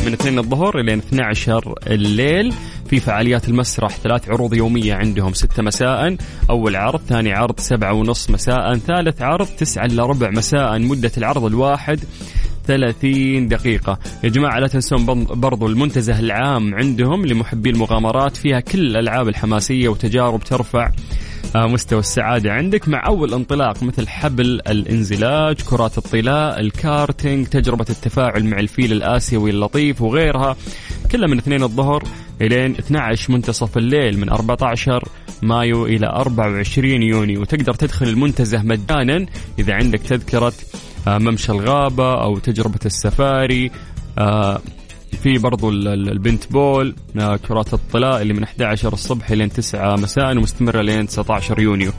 من 0.06 0.14
2 0.14 0.40
الظهر 0.40 0.80
إلى 0.80 0.94
12 0.94 1.76
الليل. 1.88 2.54
في 2.90 3.00
فعاليات 3.00 3.50
المسرح 3.50 3.98
ثلاث 3.98 4.30
عروض 4.30 4.54
يومية 4.54 4.94
عندهم 4.94 5.34
6 5.34 5.64
مساء 5.64 6.16
أول 6.50 6.76
عرض 6.76 7.00
ثاني 7.08 7.34
عرض 7.34 7.60
سبعة 7.60 7.94
ونص 7.94 8.30
مساء 8.30 8.78
ثالث 8.78 9.22
عرض 9.22 9.48
تسعة 9.48 9.86
إلا 9.86 10.06
ربع 10.06 10.30
مساء 10.30 10.80
مدة 10.80 11.12
العرض 11.18 11.46
الواحد. 11.46 12.00
30 12.68 13.48
دقيقة. 13.48 14.00
يا 14.24 14.30
جماعة 14.30 14.60
لا 14.60 14.68
تنسون 14.68 15.26
برضو 15.26 15.68
المنتزه 15.68 16.20
العام 16.20 16.76
عندهم 16.76 17.26
لمحبي 17.26 17.70
المغامرات. 17.70 18.38
فيها 18.38 18.60
كل 18.60 18.80
الألعاب 18.80 19.28
الحماسية 19.28 19.90
وتجارب 19.90 20.44
ترفع 20.44 20.92
آه، 21.56 21.68
مستوى 21.68 22.00
السعادة 22.00 22.52
عندك 22.52 22.90
مع 22.90 23.08
أول 23.08 23.34
انطلاق 23.34 23.84
مثل 23.84 24.08
حبل 24.08 24.62
الانزلاق 24.68 25.62
كرات 25.62 25.98
الطلاء 25.98 26.60
الكارتينج 26.60 27.48
تجربة 27.48 27.86
التفاعل 27.90 28.44
مع 28.46 28.60
الفيل 28.60 28.92
الآسيوي 28.92 29.50
اللطيف 29.50 30.02
وغيرها. 30.02 30.56
كلها 31.12 31.28
من 31.28 31.38
2 31.38 31.64
الظهر 31.64 32.04
إلين 32.42 32.72
12 32.72 33.32
منتصف 33.32 33.78
الليل 33.78 34.20
من 34.20 34.30
14 34.30 35.04
مايو 35.42 35.86
إلى 35.86 36.08
24 36.08 37.04
يونيو. 37.04 37.42
وتقدر 37.42 37.74
تدخل 37.74 38.08
المنتزه 38.08 38.62
مجانا 38.62 39.26
إذا 39.60 39.74
عندك 39.74 40.00
تذكرة 40.00 40.54
ممشى 41.08 41.52
الغابة 41.52 42.24
أو 42.24 42.38
تجربة 42.40 42.80
السفاري. 42.86 43.72
آه، 44.18 44.62
في 45.24 45.38
برضو 45.38 45.70
البنت 45.70 46.52
بول 46.52 46.96
آه، 47.20 47.36
كرات 47.36 47.74
الطلاء 47.74 48.22
اللي 48.22 48.34
من 48.34 48.44
11 48.44 48.94
الصبح 48.94 49.32
لين 49.32 49.50
9 49.50 49.96
مساء 49.96 50.38
ومستمرة 50.38 50.82
لين 50.82 51.08
19 51.08 51.60
يونيو. 51.60 51.92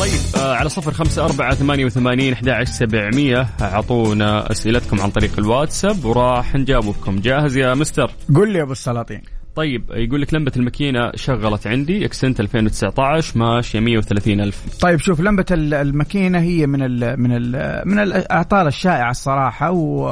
طيب 0.00 0.20
على 0.36 0.68
صفر 0.68 0.92
خمسة 0.92 1.24
أربعة 1.24 1.54
ثمانية 1.54 1.84
وثمانين 1.84 2.32
أحد 2.32 2.64
سبعمية. 2.64 3.46
أعطونا 3.60 4.50
أسئلتكم 4.50 5.00
عن 5.00 5.10
طريق 5.10 5.38
الواتساب 5.38 6.04
وراح 6.04 6.54
نجاوبكم. 6.54 7.20
جاهز 7.20 7.56
يا 7.56 7.74
مستر؟ 7.74 8.10
قل 8.34 8.52
لي 8.52 8.62
أبو 8.62 8.72
السلاطين. 8.72 9.22
طيب 9.56 9.84
يقول 9.90 10.22
لك 10.22 10.34
لمبة 10.34 10.52
الماكينة 10.56 11.12
شغلت 11.14 11.66
عندي 11.66 12.04
اكسنت 12.04 12.40
2019 12.40 13.38
ماشية 13.38 13.80
130 13.80 14.40
ألف. 14.40 14.78
طيب 14.80 14.98
شوف 14.98 15.20
لمبة 15.20 15.46
الماكينة 15.50 16.38
هي 16.38 16.66
من 16.66 16.82
ال 16.82 17.20
من 17.20 17.32
ال 17.32 17.82
من 17.88 17.98
الأعطال 17.98 18.66
الشائعة 18.66 19.10
الصراحة 19.10 19.70
و 19.70 20.08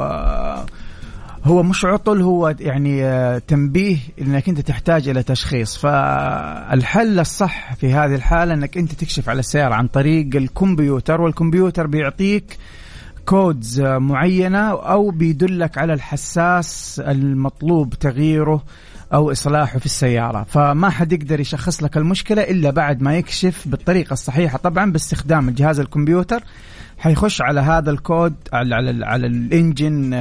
هو 1.43 1.63
مش 1.63 1.85
عطل 1.85 2.21
هو 2.21 2.55
يعني 2.59 3.39
تنبيه 3.39 3.97
إنك 4.21 4.49
أنت 4.49 4.59
تحتاج 4.59 5.09
إلى 5.09 5.23
تشخيص. 5.23 5.77
فالحل 5.77 7.19
الصح 7.19 7.73
في 7.73 7.93
هذه 7.93 8.15
الحالة 8.15 8.53
إنك 8.53 8.77
أنت 8.77 8.91
تكشف 8.91 9.29
على 9.29 9.39
السيارة 9.39 9.73
عن 9.73 9.87
طريق 9.87 10.35
الكمبيوتر 10.35 11.21
والكمبيوتر 11.21 11.87
بيعطيك 11.87 12.57
codes 13.25 13.81
معينة 13.81 14.69
أو 14.69 15.09
بيدلك 15.11 15.77
على 15.77 15.93
الحساس 15.93 17.01
المطلوب 17.05 17.93
تغييره 17.93 18.63
أو 19.13 19.31
إصلاحه 19.31 19.79
في 19.79 19.85
السيارة. 19.85 20.43
فما 20.49 20.89
حد 20.89 21.13
يقدر 21.13 21.39
يشخص 21.39 21.83
لك 21.83 21.97
المشكلة 21.97 22.41
إلا 22.41 22.69
بعد 22.69 23.01
ما 23.01 23.17
يكشف 23.17 23.67
بالطريقة 23.67 24.13
الصحيحة. 24.13 24.57
طبعا 24.57 24.91
باستخدام 24.91 25.49
الجهاز 25.49 25.79
الكمبيوتر 25.79 26.43
حيخش 26.97 27.41
على 27.41 27.59
هذا 27.59 27.91
الكود 27.91 28.35
على 28.53 28.75
على, 28.75 29.05
على 29.05 29.27
ال 29.27 29.40
engine 29.40 30.15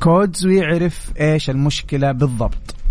codes 0.00 0.46
ويعرف 0.46 1.12
إيش 1.20 1.50
المشكلة 1.50 2.12
بالضبط. 2.12 2.81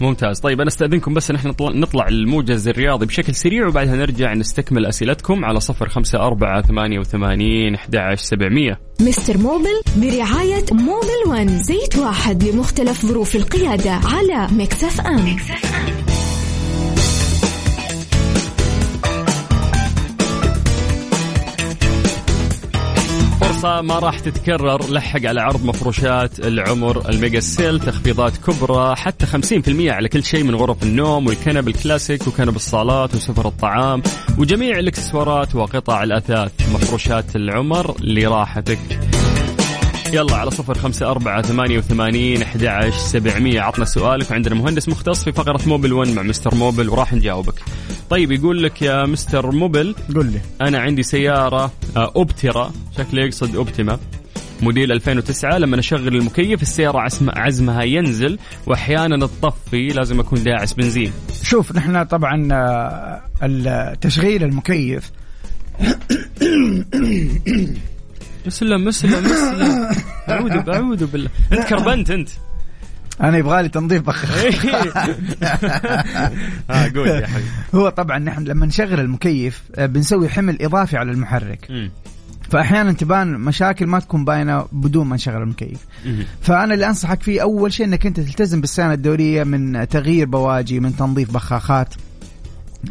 ممتاز 0.00 0.40
طيب 0.40 0.60
أنا 0.60 0.68
أستأذنكم 0.68 1.14
بس 1.14 1.30
نحن 1.30 1.48
نطلع, 1.60 2.08
الموجز 2.08 2.68
الرياضي 2.68 3.06
بشكل 3.06 3.34
سريع 3.34 3.66
وبعدها 3.66 3.96
نرجع 3.96 4.34
نستكمل 4.34 4.86
أسئلتكم 4.86 5.44
على 5.44 5.60
صفر 5.60 5.88
خمسة 5.88 6.18
أربعة 6.18 6.62
ثمانية 6.62 6.98
وثمانين 6.98 7.74
أحد 7.74 8.14
سبعمية 8.14 8.80
مستر 9.00 9.38
موبل 9.38 9.80
برعاية 9.96 10.64
موبل 10.72 11.28
ون 11.28 11.62
زيت 11.62 11.96
واحد 11.96 12.44
لمختلف 12.44 13.06
ظروف 13.06 13.36
القيادة 13.36 13.90
على 13.90 14.48
Mix 14.52 15.00
FM, 15.00 15.32
Mix 15.32 15.74
FM. 15.74 16.13
فرصة 23.64 23.82
ما 23.82 23.98
راح 23.98 24.18
تتكرر 24.18 24.90
الحق 24.90 25.26
على 25.26 25.40
عرض 25.40 25.64
مفروشات 25.64 26.40
العمر 26.40 27.08
ال 27.08 27.14
mega 27.14 27.40
sale 27.40 27.80
تخفيضات 27.80 28.36
كبرى 28.36 28.96
حتى 28.96 29.26
50% 29.26 29.92
على 29.92 30.08
كل 30.08 30.24
شيء 30.24 30.44
من 30.44 30.54
غرف 30.54 30.82
النوم 30.82 31.26
والكنب 31.26 31.68
الكلاسيك 31.68 32.28
وكنب 32.28 32.56
الصالات 32.56 33.14
وسفر 33.14 33.48
الطعام 33.48 34.02
وجميع 34.38 34.78
الإكسسوارات 34.78 35.54
وقطع 35.54 36.02
الأثاث 36.02 36.52
مفروشات 36.74 37.36
العمر 37.36 37.96
لراحتك. 38.00 38.78
يلا 40.14 40.36
على 40.36 40.50
صفر 40.50 40.78
خمسة 40.78 41.10
أربعة 41.10 41.42
ثمانية 41.42 41.78
وثمانين 41.78 42.42
أحد 42.42 42.90
سبعمية. 42.90 43.60
عطنا 43.60 43.84
سؤالك 43.84 44.30
وعندنا 44.30 44.54
مهندس 44.54 44.88
مختص 44.88 45.24
في 45.24 45.32
فقرة 45.32 45.60
موبل 45.66 45.92
ون 45.92 46.14
مع 46.14 46.22
مستر 46.22 46.54
موبل 46.54 46.88
وراح 46.88 47.12
نجاوبك. 47.12 47.54
طيب 48.10 48.32
يقول 48.32 48.62
لك 48.62 48.82
يا 48.82 49.06
مستر 49.06 49.50
موبل 49.50 49.94
قل 50.16 50.26
لي. 50.26 50.40
أنا 50.60 50.78
عندي 50.78 51.02
سيارة 51.02 51.72
آه، 51.96 52.12
أوبترا 52.16 52.72
شكله 52.98 53.22
يقصد 53.22 53.56
أوبتيما 53.56 53.98
موديل 54.62 54.92
2009 54.92 55.58
لما 55.58 55.78
أشغل 55.78 56.16
المكيف 56.16 56.62
السيارة 56.62 57.08
عزمها 57.36 57.82
ينزل 57.82 58.38
وأحيانا 58.66 59.26
تطفي 59.26 59.88
لازم 59.88 60.20
أكون 60.20 60.42
داعس 60.42 60.72
بنزين. 60.72 61.12
شوف 61.42 61.76
نحن 61.76 62.04
طبعا 62.04 62.48
آه، 63.42 63.94
تشغيل 64.00 64.42
المكيف 64.42 65.10
مسلم 68.46 68.84
مسلم 68.84 69.24
مسلم. 69.24 69.88
أعوذ 70.28 70.70
أعوذ 70.70 71.06
بالله. 71.06 71.30
أنت 71.52 71.64
كربنت 71.64 72.10
أنت. 72.10 72.28
أنا 73.20 73.38
يبغى 73.38 73.62
لي 73.62 73.68
تنظيف 73.68 74.02
بخر 74.02 74.28
آه 76.70 76.88
قول 76.94 77.08
يا 77.08 77.26
حبيبي. 77.26 77.48
هو 77.74 77.88
طبعا 77.88 78.18
نحن 78.18 78.44
لما 78.44 78.66
نشغل 78.66 79.00
المكيف 79.00 79.62
آه، 79.76 79.86
بنسوي 79.86 80.28
حمل 80.28 80.62
إضافي 80.62 80.96
على 80.96 81.10
المحرك. 81.12 81.90
فاحيانا 82.50 82.92
تبان 82.92 83.32
مشاكل 83.40 83.86
ما 83.86 83.98
تكون 83.98 84.24
باينة 84.24 84.66
بدون 84.72 85.06
ما 85.06 85.14
نشغل 85.14 85.42
المكيف. 85.42 85.78
فأنا 86.42 86.74
اللي 86.74 86.86
أنصحك 86.86 87.22
فيه 87.22 87.42
أول 87.42 87.72
شيء 87.72 87.86
إنك 87.86 88.06
أنت 88.06 88.20
تلتزم 88.20 88.60
بالصيانه 88.60 88.92
الدورية 88.92 89.44
من 89.44 89.88
تغيير 89.88 90.26
بواجي 90.26 90.80
من 90.80 90.96
تنظيف 90.96 91.34
بخاخات. 91.34 91.94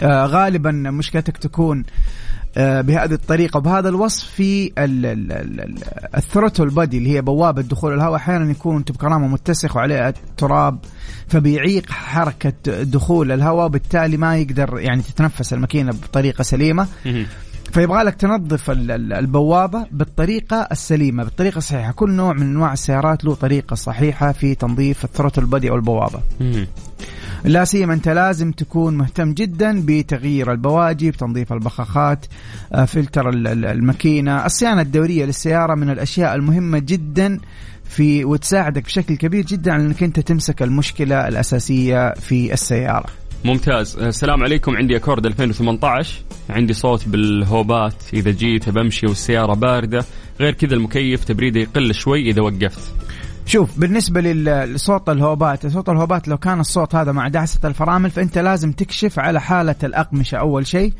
آه 0.01 0.25
غالبا 0.25 0.71
مشكلتك 0.71 1.37
تكون 1.37 1.79
آه، 1.79 1.83
بهذه 2.57 3.13
الطريقة 3.13 3.57
وبهذا 3.57 3.89
الوصف 3.89 4.27
في 4.27 4.71
الثروتل 6.17 6.69
بادي 6.69 6.97
اللي 6.97 7.15
هي 7.15 7.21
بوابة 7.21 7.61
دخول 7.61 7.93
الهواء. 7.93 8.15
أحيانا 8.15 8.51
يكون 8.51 8.77
أنت 8.77 8.91
بكرامة 8.91 9.27
متسخ 9.27 9.75
وعليه 9.75 10.13
تراب 10.37 10.79
فبيعيق 11.27 11.91
حركة 11.91 12.83
دخول 12.83 13.31
الهواء 13.31 13.65
وبالتالي 13.65 14.17
ما 14.17 14.37
يقدر 14.37 14.79
يعني 14.79 15.01
تتنفس 15.01 15.53
الماكينة 15.53 15.91
بطريقة 15.91 16.41
سليمة. 16.41 16.87
فيبغى 17.71 18.03
لك 18.03 18.15
تنظف 18.15 18.71
البوابة 18.71 19.85
بالطريقة 19.91 20.67
السليمة 20.71 21.23
بالطريقة 21.23 21.57
الصحيحة. 21.57 21.91
كل 21.91 22.11
نوع 22.11 22.33
من 22.33 22.41
أنواع 22.41 22.73
السيارات 22.73 23.25
له 23.25 23.35
طريقة 23.35 23.75
صحيحة 23.75 24.31
في 24.31 24.55
تنظيف 24.55 25.03
ال 25.03 25.08
throttle 25.08 25.45
body 25.45 25.69
أو 25.69 25.75
البوابة. 25.75 26.19
لا 27.43 27.65
سيما 27.65 27.93
أنت 27.93 28.09
لازم 28.09 28.51
تكون 28.51 28.97
مهتم 28.97 29.33
جدا 29.33 29.81
بتغيير 29.85 30.51
البواجي 30.51 31.11
بتنظيف 31.11 31.53
البخاخات 31.53 32.25
آه، 32.73 32.85
فلتر 32.85 33.29
الماكينة. 33.29 34.45
الصيانة 34.45 34.81
الدورية 34.81 35.25
للسيارة 35.25 35.75
من 35.75 35.89
الأشياء 35.89 36.35
المهمة 36.35 36.79
جدا 36.79 37.39
في 37.89 38.25
وتساعدك 38.25 38.83
بشكل 38.85 39.15
كبير 39.15 39.45
جدا 39.45 39.73
على 39.73 39.83
إنك 39.83 40.03
أنت 40.03 40.19
تمسك 40.19 40.63
المشكلة 40.63 41.27
الأساسية 41.27 42.13
في 42.13 42.53
السيارة. 42.53 43.05
ممتاز. 43.45 43.97
آه، 43.99 44.07
السلام 44.07 44.43
عليكم. 44.43 44.75
عندي 44.75 44.95
أكورد 44.95 45.25
2018 45.25 46.23
عندي 46.49 46.73
صوت 46.73 47.07
بالهوبات. 47.07 47.95
إذا 48.13 48.31
جيت 48.31 48.69
بمشي 48.69 49.07
والسيارة 49.07 49.53
باردة 49.53 50.05
غير 50.39 50.53
كذا 50.53 50.73
المكيف 50.73 51.23
تبريده 51.23 51.59
يقل 51.59 51.93
شوي 51.93 52.29
إذا 52.29 52.41
وقفت. 52.41 52.93
شوف 53.45 53.79
بالنسبة 53.79 54.21
لصوت 54.21 55.09
الهوبات 55.09 55.67
صوت 55.67 55.89
الهوبات 55.89 56.27
لو 56.27 56.37
كان 56.37 56.59
الصوت 56.59 56.95
هذا 56.95 57.11
مع 57.11 57.27
دعسة 57.27 57.59
الفرامل 57.63 58.11
فأنت 58.11 58.37
لازم 58.37 58.71
تكشف 58.71 59.19
على 59.19 59.41
حالة 59.41 59.75
الأقمشة 59.83 60.35
أول 60.37 60.67
شيء 60.67 60.93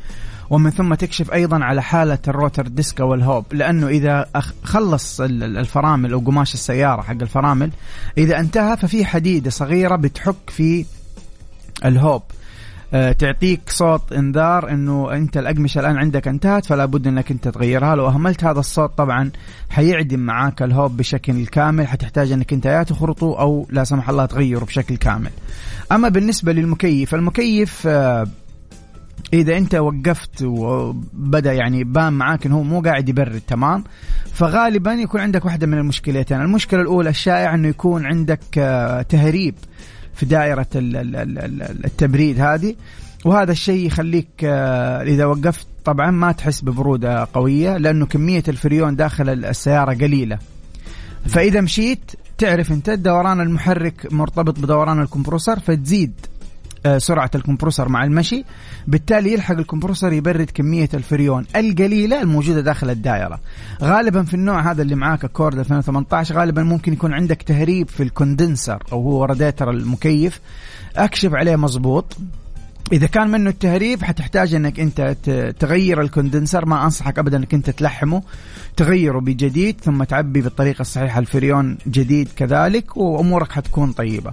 ومن 0.50 0.70
ثم 0.70 0.94
تكشف 0.94 1.32
أيضا 1.32 1.64
على 1.64 1.82
حالة 1.82 2.18
ال 2.28 2.34
rotor 2.34 2.66
disc 2.66 3.00
والهوب. 3.00 3.44
لأنه 3.52 3.88
إذا 3.88 4.26
خلص 4.64 5.20
الفرامل 5.20 6.12
أو 6.12 6.18
قماش 6.18 6.54
السيارة 6.54 7.02
حق 7.02 7.22
الفرامل 7.22 7.70
إذا 8.18 8.40
انتهى 8.40 8.76
ففي 8.76 9.04
حديدة 9.04 9.50
صغيرة 9.50 9.96
بتحك 9.96 10.50
في 10.50 10.86
الهوب. 11.84 12.22
تعطيك 12.92 13.60
صوت 13.66 14.12
انذار 14.12 14.70
انه 14.70 15.12
انت 15.12 15.36
الأقمشة 15.36 15.80
الآن 15.80 15.96
عندك 15.96 16.28
انتهت 16.28 16.66
فلا 16.66 16.84
بد 16.84 17.06
انك 17.06 17.30
انت 17.30 17.48
تغيرها. 17.48 17.96
لو 17.96 18.06
أهملت 18.06 18.44
هذا 18.44 18.60
الصوت 18.60 18.98
طبعا 18.98 19.30
حيعدم 19.70 20.20
معاك 20.20 20.62
الهوب 20.62 20.96
بشكل 20.96 21.46
كامل. 21.46 21.86
حتحتاج 21.86 22.32
انك 22.32 22.52
انت 22.52 22.66
يا 22.66 22.82
تخرطه 22.82 23.40
أو 23.40 23.66
لا 23.70 23.84
سمح 23.84 24.08
الله 24.08 24.26
تغيره 24.26 24.64
بشكل 24.64 24.96
كامل. 24.96 25.30
أما 25.92 26.08
بالنسبة 26.08 26.52
للمكيف 26.52 27.14
المكيف 27.14 27.82
آه، 27.86 28.26
إذا 29.32 29.56
أنت 29.56 29.74
وقفت 29.74 30.42
وبدأ 30.42 31.52
يعني 31.52 31.84
بان 31.84 32.12
معاك 32.12 32.46
إنه 32.46 32.62
مو 32.62 32.80
قاعد 32.80 33.08
يبرد 33.08 33.40
تمام؟ 33.48 33.84
فغالبا 34.32 34.92
يكون 34.92 35.20
عندك 35.20 35.44
واحدة 35.44 35.66
من 35.66 35.78
المشكلتين. 35.78 36.40
المشكلة 36.40 36.80
الأولى 36.80 37.10
الشائعة 37.10 37.54
إنه 37.54 37.68
يكون 37.68 38.06
عندك 38.06 38.58
آه، 38.58 39.02
تهريب. 39.02 39.54
في 40.14 40.26
دائرة 40.26 40.66
التبريد 40.74 42.40
هذه. 42.40 42.74
وهذا 43.24 43.52
الشيء 43.52 43.86
يخليك 43.86 44.28
آه، 44.44 45.02
إذا 45.02 45.24
وقفت 45.24 45.66
طبعا 45.84 46.10
ما 46.10 46.32
تحس 46.32 46.60
ببرودة 46.60 47.28
قوية 47.32 47.76
لأنه 47.76 48.06
كمية 48.06 48.42
الفريون 48.48 48.96
داخل 48.96 49.28
السيارة 49.28 49.94
قليلة. 49.94 50.38
فإذا 51.26 51.60
مشيت 51.60 52.12
تعرف 52.38 52.72
أنت 52.72 52.90
دوران 52.90 53.40
المحرك 53.40 54.12
مرتبط 54.12 54.58
بدوران 54.60 55.00
الكمبروسر 55.02 55.58
فتزيد. 55.60 56.12
آه، 56.86 56.98
سرعة 56.98 57.30
الكمبروسر 57.34 57.88
مع 57.88 58.04
المشي. 58.04 58.44
بالتالي 58.86 59.32
يلحق 59.32 59.54
الكمبروسر 59.54 60.12
يبرد 60.12 60.50
كمية 60.54 60.88
الفريون 60.94 61.46
القليلة 61.56 62.22
الموجودة 62.22 62.60
داخل 62.60 62.90
الدائرة. 62.90 63.40
غالبا 63.82 64.22
في 64.22 64.34
النوع 64.34 64.70
هذا 64.70 64.82
اللي 64.82 64.94
معاك 64.94 65.26
أكورد 65.26 65.58
2018 65.58 66.34
غالبا 66.34 66.62
ممكن 66.62 66.92
يكون 66.92 67.12
عندك 67.14 67.42
تهريب 67.42 67.88
في 67.88 68.02
ال 68.02 68.10
condenser 68.10 68.82
أو 68.92 69.02
هو 69.02 69.24
راديتر 69.24 69.70
المكيف. 69.70 70.40
أكشف 70.96 71.34
عليه 71.34 71.56
مظبوط 71.56 72.16
إذا 72.92 73.06
كان 73.06 73.30
منه 73.30 73.50
التهريب 73.50 74.02
حتحتاج 74.02 74.54
إنك 74.54 74.80
أنت 74.80 75.16
تغير 75.58 76.00
ال 76.00 76.06
condenser. 76.06 76.66
ما 76.66 76.84
أنصحك 76.84 77.18
ابدا 77.18 77.36
إنك 77.36 77.54
أنت 77.54 77.70
تلحمه. 77.70 78.22
تغيره 78.76 79.18
بجديد 79.20 79.80
ثم 79.80 80.04
تعبي 80.04 80.40
بالطريقة 80.40 80.82
الصحيحة. 80.82 81.18
الفريون 81.18 81.78
جديد 81.86 82.28
كذلك 82.36 82.96
وأمورك 82.96 83.52
حتكون 83.52 83.92
طيبة. 83.92 84.32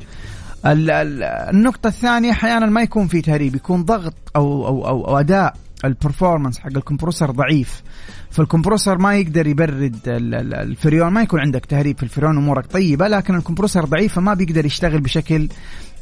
النقطة 0.65 1.87
الثانية 1.87 2.31
أحيانا 2.31 2.65
ما 2.65 2.81
يكون 2.81 3.07
في 3.07 3.21
تهريب 3.21 3.55
يكون 3.55 3.83
ضغط 3.83 4.13
أو 4.35 4.67
أو 4.67 4.87
أو, 4.87 5.07
أو 5.07 5.19
أداء 5.19 5.53
ال 5.85 5.91
performance 5.91 6.59
حق 6.59 6.77
ال 6.77 6.82
compressor 6.82 7.31
ضعيف. 7.31 7.83
فال 8.31 8.42
compressor 8.42 8.97
ما 8.97 9.15
يقدر 9.15 9.47
يبرد 9.47 9.97
الفريون 10.07 11.07
ما 11.07 11.21
يكون 11.21 11.39
عندك 11.39 11.65
تهريب 11.65 11.97
في 11.97 12.03
الفريون 12.03 12.37
أمورك 12.37 12.65
طيبة 12.65 13.07
لكن 13.07 13.35
ال 13.35 13.40
compressor 13.40 13.85
ضعيف 13.85 14.13
فما 14.13 14.33
بيقدر 14.33 14.65
يشتغل 14.65 15.01
بشكل 15.01 15.49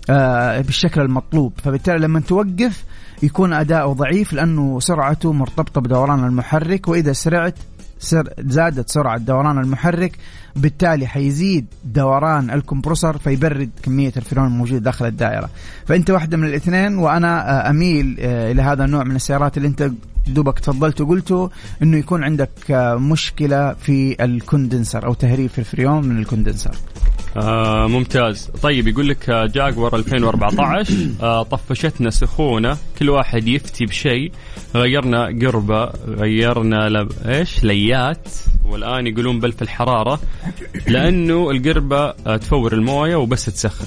آه 0.10 0.62
بالشكل 0.62 1.02
المطلوب. 1.02 1.54
فبالتالي 1.64 2.00
لما 2.00 2.20
توقف 2.20 2.84
يكون 3.24 3.54
أداؤه 3.54 3.94
ضعيف 3.94 4.34
لأنه 4.34 4.80
سرعته 4.80 5.34
مرتبطة 5.34 5.82
بدوران 5.82 6.24
المحرك 6.24 6.88
وإذا 6.88 7.14
سرعت 7.14 7.56
سر 8.00 8.34
زادت 8.40 8.90
سرعة 8.90 9.18
دوران 9.18 9.58
المحرك 9.58 10.18
بالتالي 10.56 11.08
حيزيد 11.08 11.66
دوران 11.86 12.52
ال 12.52 12.58
compressor 12.58 13.18
فيبرد 13.18 13.70
كمية 13.84 14.14
الفريون 14.18 14.48
الموجودة 14.48 14.80
داخل 14.80 15.06
الدائرة. 15.06 15.50
فأنت 15.86 16.10
واحدة 16.10 16.38
من 16.38 16.48
الاثنين 16.48 16.98
وأنا 16.98 17.68
آه، 17.68 17.70
أميل 17.70 18.18
آه، 18.20 18.52
إلى 18.52 18.62
هذا 18.62 18.86
النوع 18.86 19.04
من 19.04 19.16
السيارات 19.16 19.58
اللي 19.58 19.68
أنت 19.68 19.92
دوبك 20.34 20.60
تفضلت 20.60 21.02
وقلته 21.02 21.50
إنه 21.84 21.98
يكون 21.98 22.24
عندك 22.24 22.50
آه، 22.72 22.96
مشكلة 22.96 23.74
في 23.74 24.24
ال 24.24 24.32
condenser 24.32 25.06
أو 25.06 25.14
تهريب 25.14 25.50
في 25.50 25.60
الفريون 25.60 26.06
من 26.06 26.20
ال 26.20 26.24
condenser. 26.24 26.72
آه 27.38 27.88
ممتاز. 27.88 28.50
طيب 28.62 28.88
يقول 28.88 29.10
لك 29.10 29.30
جاكوار 29.30 29.96
2014 29.96 30.94
آه 31.22 31.44
طفشتنا 31.44 32.10
سخونة 32.10 32.78
كل 33.00 33.10
واحد 33.10 33.48
يفتي 33.48 33.86
بشيء. 33.86 34.32
غيرنا 34.76 35.26
قربة 35.26 35.86
غيرنا 36.08 36.90
لب... 36.90 37.12
إيش؟ 37.26 37.64
ليات. 37.64 38.28
والآن 38.66 39.08
يقولون 39.08 39.40
بلف 39.40 39.62
الحرارة 39.62 40.20
لأنه 40.88 41.52
القربة 41.52 42.14
آه 42.28 42.38
تفور 42.38 42.74
الموية 42.74 43.16
وبس 43.16 43.46
تسخن. 43.46 43.86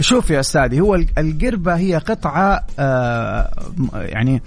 شوف 0.00 0.30
يا 0.30 0.40
أستاذي 0.40 0.80
هو 0.80 0.94
ال- 0.94 1.06
القربة 1.18 1.76
هي 1.76 1.96
قطعة 1.96 2.64
آه 2.78 3.50
يعني 3.94 4.42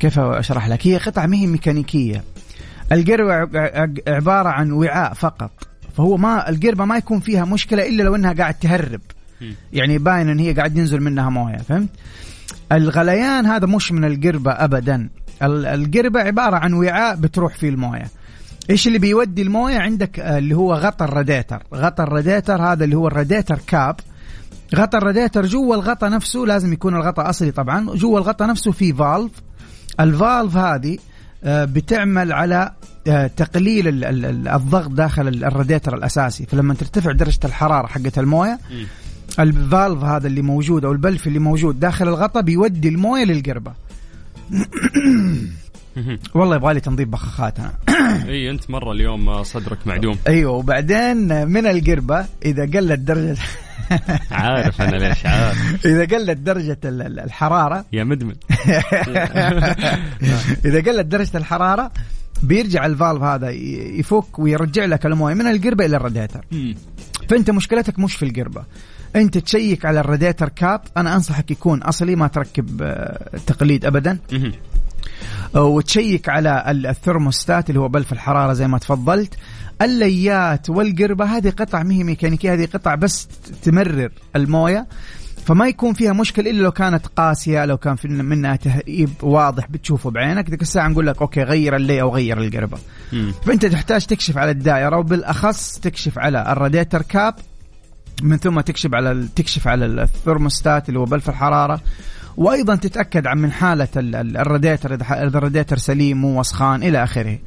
كيف 0.00 0.18
أشرح 0.18 0.68
لك؟ 0.68 0.86
هي 0.86 0.96
قطعة 0.96 1.26
ما 1.26 1.36
هي 1.36 1.46
ميكانيكية. 1.46 2.22
القربة 2.92 3.34
عبارة 4.08 4.48
عن 4.48 4.72
وعاء 4.72 5.14
فقط. 5.14 5.50
فهو 5.96 6.16
ما 6.16 6.48
القربة 6.48 6.84
ما 6.84 6.96
يكون 6.96 7.20
فيها 7.20 7.44
مشكلة 7.44 7.88
إلا 7.88 8.02
لو 8.02 8.14
إنها 8.14 8.32
قاعد 8.32 8.54
تهرب. 8.54 9.00
يعني 9.72 9.98
باين 9.98 10.28
إن 10.28 10.38
هي 10.38 10.52
قاعد 10.52 10.76
ينزل 10.76 11.00
منها 11.00 11.30
موية 11.30 11.56
فهمت؟ 11.56 11.88
الغليان 12.72 13.46
هذا 13.46 13.66
مش 13.66 13.92
من 13.92 14.04
القربة 14.04 14.50
ابدا. 14.52 15.08
ال- 15.42 15.66
القربة 15.66 16.20
عبارة 16.20 16.56
عن 16.56 16.72
وعاء 16.72 17.16
بتروح 17.16 17.54
فيه 17.54 17.68
الموية. 17.68 18.04
إيش 18.70 18.86
اللي 18.86 18.98
بيودي 18.98 19.42
الموية؟ 19.42 19.78
عندك 19.78 20.20
آه، 20.20 20.38
اللي 20.38 20.56
هو 20.56 20.74
غطا 20.74 21.04
الراديتر. 21.04 21.62
غطا 21.74 22.02
الراديتر 22.02 22.62
هذا 22.62 22.84
اللي 22.84 22.96
هو 22.96 23.06
ال 23.06 23.12
radiator 23.12 23.58
cap. 23.66 23.96
غطا 24.74 24.98
الراديتر 24.98 25.46
جوا 25.46 25.74
الغطا 25.74 26.08
نفسه 26.08 26.40
لازم 26.40 26.72
يكون 26.72 26.96
الغطا 26.96 27.30
أصلي 27.30 27.50
طبعا 27.50 27.94
جوا 27.94 28.18
الغطا 28.18 28.46
نفسه 28.46 28.72
في 28.72 28.92
valve 28.92 29.32
ال 30.00 30.09
valve 30.09 30.56
هذه 30.56 30.98
آه، 31.44 31.64
بتعمل 31.64 32.32
على 32.32 32.70
آه، 33.06 33.26
تقليل 33.26 33.88
ال- 33.88 34.04
ال- 34.04 34.24
ال- 34.24 34.48
الضغط 34.48 34.90
داخل 34.90 35.28
ال- 35.28 35.44
الراديتر 35.44 35.94
الأساسي. 35.94 36.46
فلما 36.46 36.74
ترتفع 36.74 37.12
درجة 37.12 37.40
الحرارة 37.44 37.86
حقت 37.86 38.18
الموية. 38.18 38.58
ال 39.38 39.49
valve 39.49 40.04
هذا 40.04 40.26
اللي 40.26 40.42
موجود 40.42 40.84
أو 40.84 40.92
البلف 40.92 41.26
اللي 41.26 41.38
موجود 41.38 41.80
داخل 41.80 42.08
الغطا 42.08 42.40
بيودي 42.40 42.88
الموية 42.88 43.24
للقربة. 43.24 43.72
والله 46.34 46.56
يبغى 46.56 46.74
لي 46.74 46.80
تنظيف 46.80 47.08
بخاخات 47.08 47.58
أنا. 47.60 47.72
إي 48.28 48.50
أنت 48.50 48.70
مرة 48.70 48.92
اليوم 48.92 49.28
آه، 49.28 49.42
صدرك 49.42 49.86
معدوم. 49.86 50.18
أيوه 50.28 50.52
وبعدين 50.52 51.46
من 51.48 51.66
القربة 51.66 52.26
إذا 52.44 52.62
قلت 52.62 52.98
درجة 53.00 53.36
عارف 54.30 54.82
أنا 54.82 54.96
ليش 54.96 55.26
عارف. 55.26 55.76
إذا 55.86 56.00
قلت 56.16 56.38
درجة 56.38 56.78
ال- 56.84 57.02
ال- 57.02 57.20
الحرارة 57.20 57.84
يا 57.92 58.04
مدمن. 58.04 58.34
إذا 60.64 60.80
قلت 60.80 61.06
درجة 61.06 61.36
الحرارة 61.36 61.90
بيرجع 62.42 62.86
ال 62.86 62.92
valve 62.92 63.22
هذا 63.22 63.50
يفك 63.98 64.38
ويرجع 64.38 64.84
لك 64.84 65.06
الموية 65.06 65.34
من 65.34 65.46
القربة 65.46 65.84
إلى 65.86 65.96
الراديتر. 65.96 66.44
فأنت 67.28 67.50
مشكلتك 67.50 67.98
مش 67.98 68.16
في 68.16 68.24
القربة. 68.24 68.64
أنت 69.16 69.38
تشيك 69.38 69.86
على 69.86 70.00
ال 70.00 70.05
radiator 70.05 70.48
cap 70.48 70.80
أنا 70.96 71.14
أنصحك 71.14 71.50
يكون 71.50 71.82
أصلي 71.82 72.16
ما 72.16 72.26
تركب 72.26 72.82
آه، 72.82 73.28
تقليد 73.46 73.84
ابدا. 73.84 74.18
و 75.54 75.66
check 75.66 76.28
على 76.28 76.64
ال- 76.68 76.86
الثرموستات 76.86 77.68
اللي 77.70 77.80
هو 77.80 77.88
بلف 77.88 78.12
الحرارة 78.12 78.52
زي 78.52 78.68
ما 78.68 78.78
تفضلت. 78.78 79.34
الليات 79.82 80.70
والقربة 80.70 81.24
هذه 81.24 81.50
قطع 81.50 81.82
ما 81.82 81.94
هي 81.94 82.04
ميكانيكية 82.04 82.52
هذه 82.52 82.68
قطع 82.74 82.94
بس 82.94 83.28
تمرر 83.62 84.10
الموية. 84.36 84.86
فما 85.46 85.68
يكون 85.68 85.92
فيها 85.94 86.12
مشكلة 86.12 86.50
إلا 86.50 86.62
لو 86.62 86.70
كانت 86.72 87.06
قاسية 87.06 87.64
لو 87.64 87.76
كان 87.76 87.96
في 87.96 88.08
منها 88.08 88.56
تهريب 88.56 89.10
واضح 89.22 89.66
بتشوفه 89.70 90.10
بعينك. 90.10 90.50
ذيك 90.50 90.62
الساعة 90.62 90.88
نقول 90.88 91.06
لك 91.06 91.20
okay 91.20 91.42
غير 91.42 91.76
اللي 91.76 92.02
أو 92.02 92.14
غير 92.14 92.38
القربة. 92.40 92.78
فأنت 93.46 93.66
تحتاج 93.66 94.06
تكشف 94.06 94.38
على 94.38 94.50
الدائرة 94.50 94.96
وبالأخص 94.98 95.78
تكشف 95.78 96.18
على 96.18 96.52
ال 96.52 96.58
radiator 96.58 97.02
cap. 97.02 97.34
من 98.22 98.36
ثم 98.36 98.60
تكشف 98.60 98.94
على 98.94 99.28
تكشف 99.36 99.68
على 99.68 99.86
الثرموستات 99.86 100.88
اللي 100.88 101.00
هو 101.00 101.04
بلف 101.04 101.28
الحرارة. 101.28 101.80
وأيضا 102.36 102.74
تتأكد 102.76 103.26
عن 103.26 103.38
من 103.38 103.52
حالة 103.52 103.88
ال- 103.96 104.16
ال- 104.16 104.36
الراديتر 104.36 104.94
إذا 104.94 105.22
الراديتر 105.22 105.78
سليم 105.78 106.20
مو 106.20 106.40
وسخان 106.40 106.82
إلى 106.82 107.04
آخره. 107.04 107.38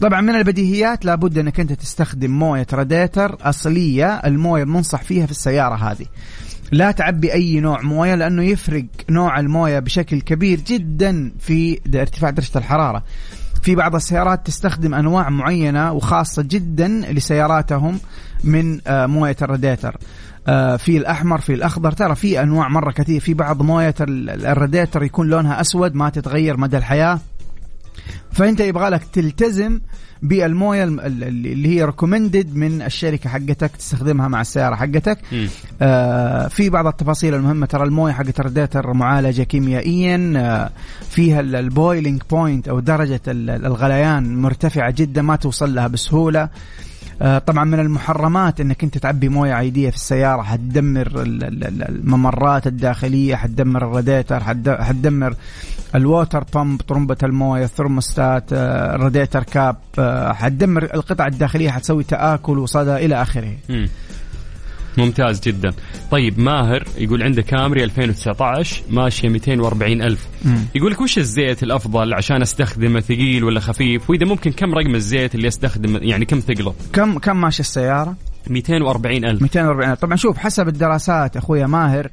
طبعا 0.00 0.20
من 0.20 0.34
البديهيات 0.34 1.04
لابد 1.04 1.38
أنك 1.38 1.60
أنت 1.60 1.72
تستخدم 1.72 2.30
موية 2.30 2.66
راديتر 2.72 3.36
أصلية 3.40 4.06
الموية 4.14 4.62
المنصح 4.62 5.02
فيها 5.02 5.26
في 5.26 5.32
السيارة 5.32 5.74
هذه. 5.74 6.06
لا 6.72 6.90
تعبي 6.90 7.32
أي 7.32 7.60
نوع 7.60 7.82
موية 7.82 8.14
لأنه 8.14 8.42
يفرق 8.42 8.84
نوع 9.10 9.40
الموية 9.40 9.78
بشكل 9.78 10.20
كبير 10.20 10.60
جدا 10.60 11.32
في 11.38 11.80
ارتفاع 11.94 12.30
درجة 12.30 12.58
الحرارة. 12.58 13.02
في 13.62 13.74
بعض 13.74 13.94
السيارات 13.94 14.46
تستخدم 14.46 14.94
أنواع 14.94 15.28
معينة 15.30 15.92
وخاصة 15.92 16.42
جدا 16.42 16.88
لسياراتهم 16.88 17.98
من 18.44 18.80
آه، 18.86 19.06
موية 19.06 19.36
الراديتر 19.42 19.96
في 20.76 20.96
الأحمر 20.96 21.40
في 21.40 21.54
الأخضر. 21.54 21.92
ترى 21.92 22.14
في 22.14 22.42
أنواع 22.42 22.68
مرة 22.68 22.90
كثير. 22.90 23.20
في 23.20 23.34
بعض 23.34 23.62
موية 23.62 23.94
ال- 24.00 24.46
الراديتر 24.46 25.02
يكون 25.02 25.28
لونها 25.28 25.60
أسود 25.60 25.94
ما 25.94 26.08
تتغير 26.10 26.56
مدى 26.56 26.76
الحياة. 26.76 27.18
فأنت 28.32 28.60
يبغى 28.60 28.88
لك 28.88 29.02
تلتزم 29.12 29.80
بالموية 30.22 30.84
الم- 30.84 31.00
ال- 31.00 31.24
اللي 31.24 31.68
هي 31.68 31.84
recommended 31.84 32.56
من 32.56 32.82
الشركة 32.82 33.30
حقتك 33.30 33.70
تستخدمها 33.78 34.28
مع 34.28 34.40
السيارة 34.40 34.74
حقتك. 34.74 35.18
آه 35.82 36.48
في 36.48 36.70
بعض 36.70 36.86
التفاصيل 36.86 37.34
المهمة. 37.34 37.66
ترى 37.66 37.84
الموية 37.84 38.12
حقت 38.12 38.40
الراديتر 38.40 38.92
معالجة 38.92 39.42
كيميائيا. 39.42 40.32
آه 40.36 40.70
فيها 41.10 41.40
ال 41.40 41.50
boiling 41.50 42.22
point 42.30 42.68
أو 42.68 42.80
درجة 42.80 43.20
ال- 43.28 43.66
الغليان 43.66 44.36
مرتفعة 44.42 44.90
جدا 44.90 45.22
ما 45.22 45.36
توصل 45.36 45.74
لها 45.74 45.86
بسهولة. 45.86 46.40
آه، 46.42 46.48
طبعا 47.46 47.64
من 47.64 47.80
المحرمات 47.80 48.60
إنك 48.60 48.84
أنت 48.84 48.98
تعبي 48.98 49.28
موية 49.28 49.52
عادية 49.52 49.90
في 49.90 49.96
السيارة 49.96 50.42
حتدمر 50.42 51.06
ال- 51.06 51.44
ال- 51.44 51.64
ال- 51.64 51.88
الممرات 51.88 52.66
الداخلية 52.66 53.36
حتدمر 53.36 53.82
الراديتر 53.88 54.40
حتدمر 54.84 55.34
ال 55.94 56.02
water 56.02 56.44
pump 56.54 56.80
طرمبه 56.82 57.16
الموية 57.22 57.64
الثرموستات 57.64 58.52
آه، 58.52 58.94
ال 58.94 58.99
radiator 58.99 59.42
cap 59.42 59.76
آه، 59.98 60.32
حتدمر 60.32 60.82
القطع 60.94 61.26
الداخلية 61.26 61.70
حتسوي 61.70 62.04
تآكل 62.04 62.58
وصدى 62.58 62.94
إلى 62.96 63.22
آخره. 63.22 63.52
ممتاز 64.98 65.40
جدا. 65.40 65.72
طيب 66.10 66.40
ماهر 66.40 66.84
يقول 66.98 67.22
عنده 67.22 67.42
كامري 67.42 67.84
2019 67.84 68.82
ماشيه 68.90 69.28
240 69.28 70.02
ألف. 70.02 70.26
مم. 70.44 70.58
يقول 70.74 70.92
لك 70.92 71.00
وش 71.00 71.18
الزيت 71.18 71.62
الأفضل 71.62 72.14
عشان 72.14 72.42
أستخدمه 72.42 73.00
ثقيل 73.00 73.44
ولا 73.44 73.60
خفيف؟ 73.60 74.10
وإذا 74.10 74.26
ممكن 74.26 74.52
كم 74.52 74.74
رقم 74.74 74.94
الزيت 74.94 75.34
اللي 75.34 75.48
أستخدم 75.48 75.98
يعني 76.02 76.24
كم 76.24 76.40
ثقله؟ 76.40 76.74
كم 76.92 77.18
كم 77.18 77.40
ماشي 77.40 77.60
السيارة؟ 77.60 78.16
240 78.50 79.24
ألف. 79.24 79.42
240 79.42 79.94
طبعا 79.94 80.16
شوف 80.16 80.38
حسب 80.38 80.68
الدراسات 80.68 81.36
أخويا 81.36 81.66
ماهر 81.66 82.10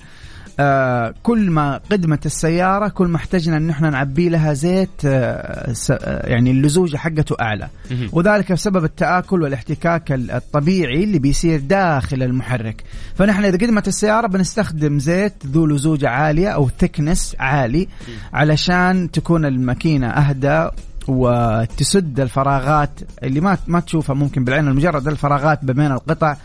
آه 0.60 1.14
كل 1.24 1.52
ما 1.52 1.80
قدمت 1.92 2.26
السيارة 2.26 2.88
كل 2.88 3.08
ما 3.08 3.16
احتجنا 3.18 3.58
إن 3.58 3.70
إحنا 3.70 3.90
نعبي 3.90 4.30
لها 4.30 4.54
زيت 4.54 4.90
آه 5.06 5.74
س- 5.74 5.92
آه، 5.92 6.28
يعني 6.30 6.52
اللزوجه 6.52 6.98
حقته 6.98 7.36
أعلى. 7.42 7.68
مهم. 7.92 8.10
وذلك 8.12 8.52
بسبب 8.52 8.84
التآكل 8.84 9.42
والاحتكاك 9.42 10.12
ال- 10.12 10.32
الطبيعي 10.32 11.04
اللي 11.04 11.20
بيصير 11.20 11.60
داخل 11.60 12.24
المحرك. 12.24 12.84
فنحن 13.16 13.46
إذا 13.46 13.58
قدمت 13.58 13.88
السيارة 13.88 14.28
بنستخدم 14.28 15.00
زيت 15.00 15.34
ذو 15.48 15.66
لزوجه 15.66 16.10
عالية 16.10 16.50
أو 16.50 16.70
ثكنس 16.80 17.36
عالي 17.40 17.88
علشان 18.34 19.12
تكون 19.12 19.46
الماكينة 19.46 20.08
أهدى 20.08 20.68
وتسد 21.08 22.20
الفراغات 22.20 23.00
اللي 23.24 23.40
ما 23.42 23.58
ما 23.68 23.80
تشوفها 23.80 24.14
ممكن 24.16 24.44
بالعين 24.44 24.68
المجرد 24.68 25.08
الفراغات 25.08 25.66
بين 25.66 25.92
القطع 25.92 26.36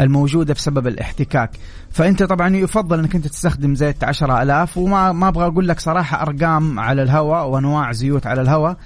الموجودة 0.00 0.54
بسبب 0.54 0.86
الاحتكاك. 0.86 1.50
فأنت 1.96 2.22
طبعا 2.22 2.56
يفضل 2.56 2.98
إنك 2.98 3.14
أنت 3.14 3.26
تستخدم 3.26 3.74
زيت 3.74 4.04
10000 4.04 4.78
وما 4.78 5.12
ما 5.12 5.28
أبغى 5.28 5.46
أقول 5.46 5.68
لك 5.68 5.80
صراحة 5.80 6.22
أرقام 6.22 6.80
على 6.80 7.02
الهواء 7.02 7.48
وأنواع 7.48 7.92
زيوت 7.92 8.26
على 8.26 8.40
الهواء 8.40 8.76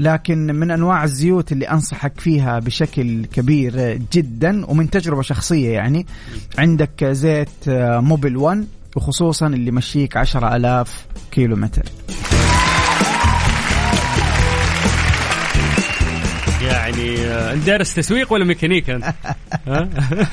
لكن 0.00 0.46
من 0.46 0.70
أنواع 0.70 1.04
الزيوت 1.04 1.52
اللي 1.52 1.64
أنصحك 1.68 2.20
فيها 2.20 2.58
بشكل 2.58 3.24
كبير 3.26 4.00
جدا 4.12 4.66
ومن 4.66 4.90
تجربة 4.90 5.22
شخصية 5.22 5.70
يعني 5.70 6.06
عندك 6.58 7.04
زيت 7.04 7.48
موبل 7.68 8.36
1 8.36 8.66
وخصوصا 8.96 9.46
اللي 9.46 9.68
يمشيك 9.68 10.16
10000 10.16 11.06
كيلو 11.30 11.56
متر 11.56 11.82
يعني 16.66 17.18
آه، 17.18 17.52
أنت 17.52 17.66
دارس 17.66 17.94
تسويق 17.94 18.32
ولا 18.32 18.44
ميكانيكا 18.44 18.96
أنت؟ 18.96 19.14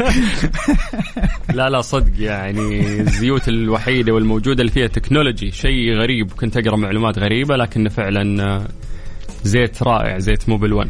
لا 1.53 1.69
لا 1.69 1.81
صدق 1.81 2.21
يعني 2.21 2.99
الزيوت 3.01 3.47
الوحيدة 3.47 4.13
والموجودة 4.13 4.61
اللي 4.61 4.71
فيها 4.71 4.87
technology 4.87 5.51
شيء 5.51 5.93
غريب 5.93 6.31
كنت 6.31 6.57
أقرأ 6.57 6.75
معلومات 6.75 7.19
غريبة 7.19 7.55
لكنه 7.55 7.89
فعلا 7.89 8.43
آه، 8.43 8.67
زيت 9.43 9.83
رائع 9.83 10.17
زيت 10.17 10.49
موبل 10.49 10.73
1 10.73 10.89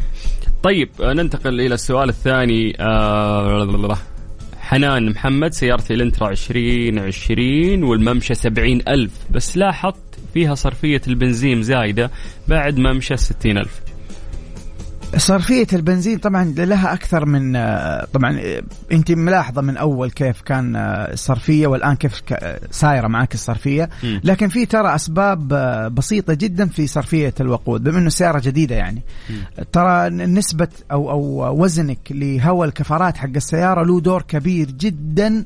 طيب 0.62 0.88
آه، 1.00 1.12
ننتقل 1.12 1.60
إلى 1.60 1.74
السؤال 1.74 2.08
الثاني 2.08 2.76
آه، 2.80 3.96
حنان 4.58 5.10
محمد 5.10 5.52
سيارتي 5.52 5.94
إلنترا 5.94 6.30
2020 6.30 7.84
والممشى 7.84 8.34
70 8.34 8.80
ألف 8.88 9.12
بس 9.30 9.56
لاحظت 9.56 9.96
فيها 10.34 10.54
صرفية 10.54 11.00
البنزين 11.08 11.62
زايدة 11.62 12.10
بعد 12.48 12.78
ممشى 12.78 13.16
60 13.16 13.58
ألف. 13.58 13.83
صرفية 15.16 15.66
البنزين 15.72 16.18
طبعا 16.18 16.44
لها 16.44 16.92
أكثر 16.92 17.26
من 17.26 17.56
آه، 17.56 18.06
طبعا 18.12 18.38
آه، 18.40 18.62
أنت 18.92 19.12
ملاحظة 19.12 19.62
من 19.62 19.76
أول 19.76 20.10
كيف 20.10 20.40
كان 20.40 20.76
آه، 20.76 21.12
الصرفية 21.12 21.66
والآن 21.66 21.96
كيف 21.96 22.22
سايرة 22.70 23.08
معك 23.08 23.34
الصرفية. 23.34 23.90
لكن 24.02 24.48
في 24.48 24.66
ترى 24.66 24.94
أسباب 24.94 25.48
بسيطة 25.94 26.34
جدا 26.34 26.66
في 26.66 26.86
صرفية 26.86 27.34
الوقود 27.40 27.84
بما 27.84 27.98
أنه 27.98 28.08
سيارة 28.08 28.40
جديدة 28.40 28.74
يعني. 28.74 29.02
ترى 29.72 30.10
نسبة 30.10 30.68
أو 30.92 31.10
أو 31.10 31.62
وزنك 31.62 31.98
لهواء 32.10 32.68
الكفرات 32.68 33.16
حق 33.16 33.30
السيارة 33.36 33.84
له 33.84 34.00
دور 34.00 34.22
كبير 34.22 34.70
جدا 34.70 35.44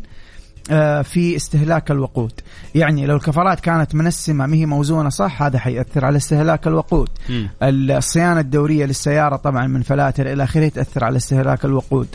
في 1.03 1.37
استهلاك 1.37 1.91
الوقود. 1.91 2.33
يعني 2.75 3.07
لو 3.07 3.17
الكفرات 3.17 3.61
كانت 3.61 3.95
منسمة 3.95 4.47
ما 4.47 4.57
هي 4.57 4.67
موزونة 4.67 5.09
صح؟ 5.09 5.43
هذا 5.43 5.59
حيأثر 5.59 6.05
على 6.05 6.17
استهلاك 6.17 6.67
الوقود. 6.67 7.09
مم. 7.29 7.49
الصيانة 7.63 8.41
الدورية 8.41 8.87
للسيارة 8.87 9.37
طبعا 9.37 9.67
من 9.67 9.83
فلاتر 9.83 10.33
إلى 10.33 10.45
آخره 10.45 10.69
تأثر 10.69 11.05
على 11.05 11.17
استهلاك 11.17 11.65
الوقود. 11.65 12.09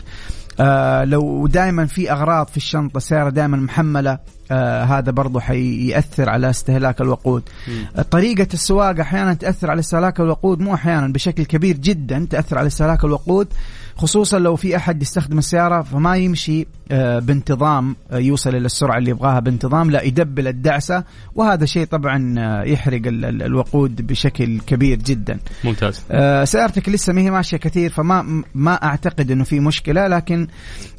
آه 0.60 1.04
لو 1.04 1.46
دائما 1.46 1.86
في 1.86 2.12
أغراض 2.12 2.46
في 2.46 2.56
الشنطة 2.56 2.96
السياره 2.96 3.30
دائما 3.30 3.56
محملة 3.56 4.18
آه 4.54 4.84
هذا 4.84 5.10
برضو 5.12 5.40
حيأثر 5.40 6.28
على 6.30 6.50
استهلاك 6.50 7.00
الوقود. 7.00 7.42
مم. 7.68 8.02
طريقة 8.10 8.48
السواقة 8.54 9.02
أحيانا 9.02 9.34
تأثر 9.34 9.70
على 9.70 9.80
استهلاك 9.80 10.20
الوقود 10.20 10.60
مو 10.60 10.74
أحيانا 10.74 11.08
بشكل 11.08 11.44
كبير 11.44 11.76
جدا 11.76 12.26
تأثر 12.30 12.58
على 12.58 12.66
استهلاك 12.66 13.04
الوقود 13.04 13.48
خصوصا 13.96 14.38
لو 14.38 14.56
في 14.56 14.76
أحد 14.76 15.02
يستخدم 15.02 15.38
السيارة 15.38 15.82
فما 15.82 16.16
يمشي 16.16 16.66
آه، 16.90 17.18
بانتظام 17.18 17.96
آه، 18.10 18.18
يوصل 18.18 18.50
إلى 18.50 18.66
السرعة 18.66 18.98
اللي 18.98 19.10
يبغاها 19.10 19.40
بانتظام 19.40 19.90
لا 19.90 20.02
يدبل 20.02 20.48
الدعسة 20.48 21.04
وهذا 21.34 21.66
شيء 21.66 21.86
طبعا 21.86 22.34
آه، 22.38 22.62
يحرق 22.62 23.06
ال- 23.06 23.24
ال- 23.24 23.42
الوقود 23.42 24.06
بشكل 24.06 24.60
كبير 24.60 24.98
جدا. 24.98 25.38
ممتاز. 25.64 26.02
آه، 26.10 26.44
سيارتك 26.44 26.88
لسه 26.88 27.12
ما 27.12 27.20
هي 27.20 27.30
ماشية 27.30 27.56
كثير 27.56 27.90
فما 27.90 28.42
ما 28.54 28.74
أعتقد 28.84 29.30
إنه 29.30 29.44
في 29.44 29.60
مشكلة 29.60 30.06
لكن 30.06 30.46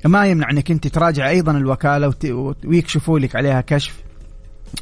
ما 0.05 0.25
يمنع 0.25 0.49
إنك 0.51 0.71
أنت 0.71 0.87
تراجع 0.87 1.29
أيضا 1.29 1.51
الوكالة 1.51 2.07
وت- 2.07 2.65
ويكشفوا 2.65 3.19
لك 3.19 3.35
عليها 3.45 3.61
كشف. 3.61 3.95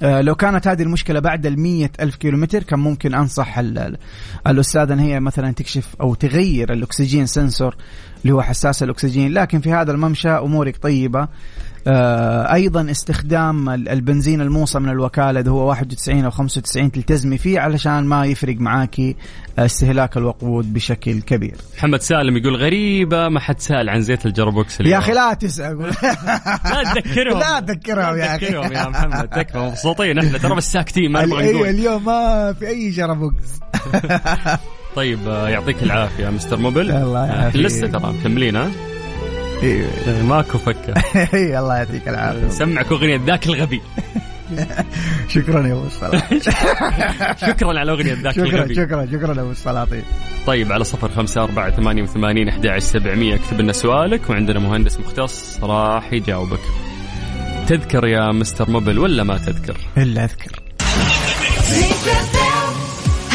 آه، 0.03 0.22
لو 0.22 0.36
كانت 0.36 0.68
هذه 0.68 0.82
المشكلة 0.84 1.20
بعد 1.20 1.45
المية 1.45 1.91
ألف 1.99 2.16
كيلومتر 2.16 2.64
كان 2.64 2.80
ممكن 2.80 3.14
أنصح 3.14 3.57
ال- 3.57 3.78
ال- 3.78 3.97
الأستاذ 4.47 4.91
أن 4.91 4.99
هي 4.99 5.20
مثلا 5.20 5.51
تكشف 5.51 5.95
أو 6.01 6.14
تغير 6.14 6.74
الأكسجين 6.74 7.26
سنسور 7.26 7.76
اللي 8.22 8.34
هو 8.34 8.41
حساس 8.41 8.84
الأكسجين. 8.84 9.34
لكن 9.34 9.59
في 9.61 9.74
هذا 9.74 9.91
الممشى 9.91 10.30
أمورك 10.30 10.78
طيبة. 10.78 11.28
أيضا 11.88 12.92
استخدام 12.92 13.70
ال- 13.70 13.90
البنزين 13.90 14.42
الموصى 14.42 14.80
من 14.80 14.90
الوكالة 14.90 15.40
اللي 15.40 15.52
هو 15.52 15.68
91 15.68 16.26
أو 16.26 16.32
95 16.32 16.92
تلتزمي 16.92 17.38
فيه 17.38 17.60
علشان 17.60 18.04
ما 18.06 18.26
يفرق 18.26 18.56
معاكي 18.60 19.16
استهلاك 19.60 20.18
الوقود 20.18 20.74
بشكل 20.74 21.22
كبير. 21.22 21.56
محمد 21.78 22.02
سالم 22.02 22.38
يقول 22.38 22.56
غريبة 22.56 23.30
ما 23.30 23.40
حد 23.40 23.60
سأل 23.60 23.90
عن 23.90 24.02
زيت 24.02 24.26
ال 24.26 24.33
gearbox 24.33 24.82
يا 24.82 24.98
أخي 24.98 25.12
لا 25.12 25.34
تسأل. 25.34 25.78
لا 26.66 26.94
تذكرهم. 26.96 27.40
لا 27.40 27.60
تذكرهم 27.60 28.18
يا 28.18 28.36
أخي. 28.36 28.46
تذكرهم 28.46 28.74
يا 28.74 28.90
محمد. 28.90 29.28
تكفى 29.30 29.58
مبسوطين 29.58 30.20
إحنا 30.20 30.38
ترى 30.38 30.56
بس 30.56 30.72
ساكتين 30.72 31.12
ما 31.12 31.26
نبغى 31.26 31.40
أيوه 31.44 31.54
نقول. 31.56 31.68
اليوم 31.70 32.06
ما 32.06 32.54
في 32.60 32.68
أي 32.68 32.92
gearbox 32.93 33.60
طيب 34.96 35.20
آه، 35.28 35.50
يعطيك 35.50 35.84
العافية 35.84 36.30
مستر 36.30 36.58
موبل 36.58 36.92
الله 36.92 37.24
آه، 37.24 37.28
يعافيك. 37.42 37.62
لسه 37.62 37.88
ترى 37.88 38.14
مكملين 38.20 38.56
ها؟ 38.56 38.72
ماكو 40.30 40.57
فكة. 40.57 40.93
إيه، 41.34 41.59
الله 41.59 41.76
يعطيك 41.78 42.07
العافية. 42.07 42.47
سمعك 42.49 42.91
أغنية 42.91 43.22
ذاك 43.28 43.47
الغبي. 43.47 43.82
شكرا 45.34 45.68
يا 45.68 45.74
أبو 45.74 45.86
السلاطين. 45.86 46.39
شكرا 47.47 47.80
على 47.80 47.91
أغنية 47.91 48.14
ذاك 48.14 48.34
شكرا 48.34 48.45
الغبي. 48.45 48.76
شكرا 48.76 49.05
شكرا 49.05 49.36
يا 49.36 49.41
أبو 49.41 49.51
السلاطين. 49.51 50.03
طيب 50.47 50.72
على 50.72 50.84
صفر 50.84 51.11
خمسة 51.11 51.43
أربعة 51.43 51.72
ثمانية 51.72 52.03
وثمانين 52.03 52.49
أحد 52.49 52.68
عشر 52.68 52.86
سبعمية 52.86 53.36
اكتب 53.36 53.61
لنا 53.61 53.74
سؤالك 53.74 54.30
وعندنا 54.30 54.59
مهندس 54.59 54.99
مختص 54.99 55.59
راح 55.64 56.14
يجاوبك. 56.14 56.59
تذكر 57.68 58.07
يا 58.07 58.32
مستر 58.32 58.70
موبل 58.70 58.99
ولا 58.99 59.24
ما 59.24 59.38
تذكر؟ 59.38 59.78
إلا 59.97 60.24
أذكر. 60.24 60.59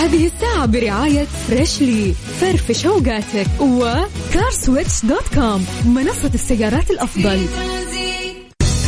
هذه 0.08 0.26
الساعة 0.26 0.66
برعاية 0.66 1.24
فريشلي 1.24 2.14
فرفش 2.40 2.86
اوقاتك 2.86 3.46
و 3.60 3.75
CarSwitch 3.75 5.04
dot 5.04 5.34
com 5.34 5.66
منصة 5.84 6.30
السيارات 6.34 6.90
الأفضل. 6.90 7.46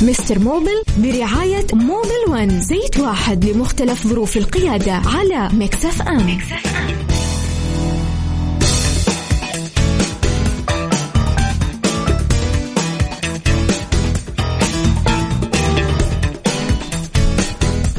مستر 0.02 0.38
موبل 0.38 0.82
برعاية 0.98 1.66
Mobil 1.72 2.24
One 2.28 2.60
زيت 2.60 2.98
واحد 3.00 3.44
لمختلف 3.44 4.06
ظروف 4.06 4.36
القيادة 4.36 4.92
على 4.92 5.48
Mix 5.52 6.02
FM. 6.02 6.38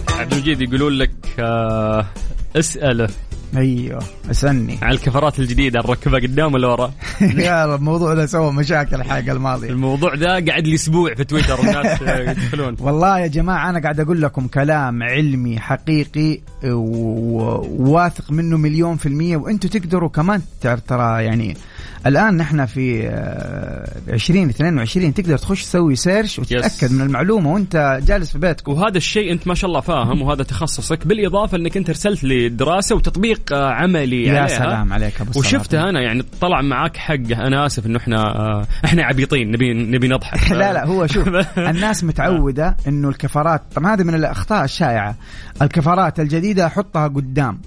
عبد 0.09 0.33
المجيد 0.33 0.61
يقولون 0.61 0.93
لك 0.93 1.11
آه 1.39 2.05
اسأله 2.55 3.07
أيوه 3.57 4.03
أسألني. 4.31 4.77
على 4.81 4.95
الكفرات 4.95 5.39
الجديدة 5.39 5.79
نركبها 5.79 6.19
قدام 6.19 6.53
ولا 6.53 6.67
ورا؟ 6.67 6.93
يا 7.21 7.75
الموضوع 7.75 8.13
ده 8.13 8.25
سوى 8.25 8.53
مشاكل 8.53 8.95
الحلقة 8.95 9.31
الماضية. 9.31 9.69
الموضوع 9.69 10.15
ده 10.15 10.27
قاعد 10.27 10.67
لي 10.67 10.75
أسبوع 10.75 11.13
في 11.15 11.23
تويتر 11.23 11.59
والناس 11.59 12.01
يدخلون. 12.37 12.75
والله 12.79 13.19
يا 13.19 13.27
جماعة 13.27 13.69
أنا 13.69 13.79
قاعد 13.81 13.99
أقول 13.99 14.21
لكم 14.21 14.47
كلام 14.47 15.03
علمي 15.03 15.59
حقيقي 15.59 16.39
وواثق 16.63 18.31
منه 18.31 18.57
مليون 18.57 18.97
في 18.97 19.05
المية 19.05 19.37
وأنتم 19.37 19.69
تقدروا 19.69 20.09
كمان 20.09 20.41
ترى- 20.63 20.79
ترى 20.87 21.23
يعني 21.23 21.57
الآن 22.07 22.37
نحن 22.37 22.65
في 22.65 23.07
آه، 23.09 24.13
20 24.13 24.49
22 24.49 25.13
تقدر 25.13 25.37
تخش 25.37 25.63
تسوي 25.63 25.95
سيرش 25.95 26.39
وتتأكد 26.39 26.87
Yes. 26.87 26.91
من 26.91 27.01
المعلومة 27.01 27.53
وأنت 27.53 27.99
جالس 28.05 28.31
في 28.31 28.39
بيتك 28.39 28.67
وهذا 28.67 28.97
الشيء 28.97 29.31
انت 29.31 29.47
ما 29.47 29.55
شاء 29.55 29.67
الله 29.69 29.81
فاهم 29.81 30.21
وهذا 30.21 30.43
تخصصك 30.43 31.07
بالإضافة 31.07 31.57
انك 31.57 31.77
انت 31.77 31.89
ارسلت 31.89 32.23
لي 32.23 32.49
دراسة 32.49 32.95
وتطبيق 32.95 33.53
آه، 33.53 33.71
عملي 33.71 34.23
يا 34.23 34.41
عليها 34.41 34.57
سلام 34.57 34.93
عليك 34.93 35.21
أبو 35.21 35.39
وشفتها. 35.39 35.89
أنا 35.89 36.01
يعني 36.01 36.23
طلع 36.41 36.61
معاك 36.61 36.97
حقه 36.97 37.47
أنا 37.47 37.65
آسف 37.65 37.85
إنه 37.85 37.97
إحنا 37.97 38.17
آه، 38.21 38.67
إحنا 38.85 39.03
عبيطين 39.03 39.51
نبي 39.51 39.73
نبي 39.73 40.07
نضحك 40.07 40.51
لا 40.51 40.73
لا 40.73 40.85
هو 40.85 41.07
شوف 41.07 41.27
الناس 41.57 42.03
متعودة 42.03 42.77
إنه 42.87 43.09
الكفرات 43.09 43.61
طبعا 43.75 43.93
هذه 43.95 44.03
من 44.03 44.15
الأخطاء 44.15 44.63
الشائعة 44.63 45.15
الكفرات 45.61 46.19
الجديدة 46.19 46.65
أحطها 46.65 47.07
قدام. 47.07 47.61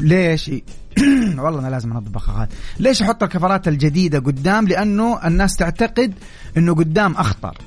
ليش 0.00 0.50
والله 1.42 1.60
أنا 1.60 1.68
لازم 1.68 1.92
أنظف 1.92 2.08
بخاخات 2.10 2.48
ليش 2.80 3.02
أحط 3.02 3.22
الكفرات 3.22 3.68
الجديدة 3.68 4.18
قدام؟ 4.18 4.68
لأنه 4.68 5.26
الناس 5.26 5.56
تعتقد 5.56 6.14
إنه 6.56 6.74
قدام 6.74 7.12
أخطر. 7.12 7.58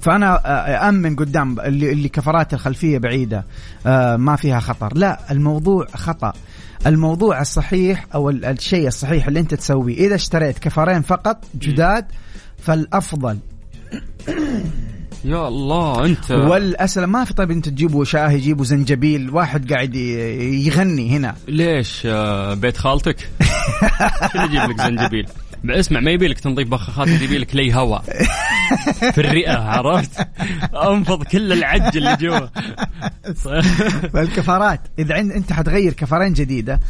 فأنا 0.00 0.40
آه، 0.46 0.88
أمن 0.88 1.16
قدام 1.16 1.60
اللي, 1.60 1.92
اللي 1.92 2.08
كفرات 2.08 2.54
الخلفية 2.54 2.98
بعيدة 2.98 3.44
آه، 3.86 4.16
ما 4.16 4.36
فيها 4.36 4.60
خطر. 4.60 4.96
لا 4.96 5.32
الموضوع 5.32 5.86
خطأ. 5.94 6.32
الموضوع 6.86 7.40
الصحيح 7.40 8.06
أو 8.14 8.30
ال- 8.30 8.44
الشيء 8.44 8.86
الصحيح 8.88 9.26
اللي 9.26 9.40
أنت 9.40 9.54
تسويه 9.54 10.06
إذا 10.06 10.14
اشتريت 10.14 10.58
كفرين 10.58 11.02
فقط 11.02 11.44
جداد 11.58 12.04
فالأفضل 12.58 13.38
يا 15.24 15.48
الله 15.48 16.04
أنت. 16.04 16.30
والاسلم 16.30 17.12
ما 17.12 17.24
في 17.24 17.34
طيب 17.34 17.50
أنت 17.50 17.68
تجيبوا 17.68 18.04
شاهي 18.04 18.34
يجيبوا 18.36 18.64
زنجبيل 18.64 19.30
واحد 19.30 19.72
قاعد 19.72 19.94
يغني 19.94 21.16
هنا. 21.16 21.34
ليش 21.48 22.02
آه، 22.06 22.54
بيت 22.54 22.76
خالتك؟ 22.76 23.18
شو 24.32 24.38
اللي 24.44 24.56
يجيب 24.56 24.70
لك 24.70 24.80
زنجبيل؟ 24.80 25.26
اسمع 25.64 26.00
ما 26.00 26.10
يبي 26.10 26.28
لك 26.28 26.40
تنظيف 26.40 26.68
بخاخات 26.68 27.08
يبي 27.08 27.38
لك 27.38 27.56
لي 27.56 27.74
هواء 27.74 28.04
في 29.14 29.18
الرئة 29.18 29.58
عرفت؟ 29.58 30.28
أنفض 30.74 31.22
كل 31.22 31.52
العج 31.52 31.96
اللي 31.96 32.16
جوا. 32.16 32.46
فالكفرات 34.12 34.80
إذا 34.98 35.14
عند 35.14 35.32
أنت 35.32 35.52
حتغير 35.52 35.92
كفرين 35.92 36.32
جديدة 36.32 36.80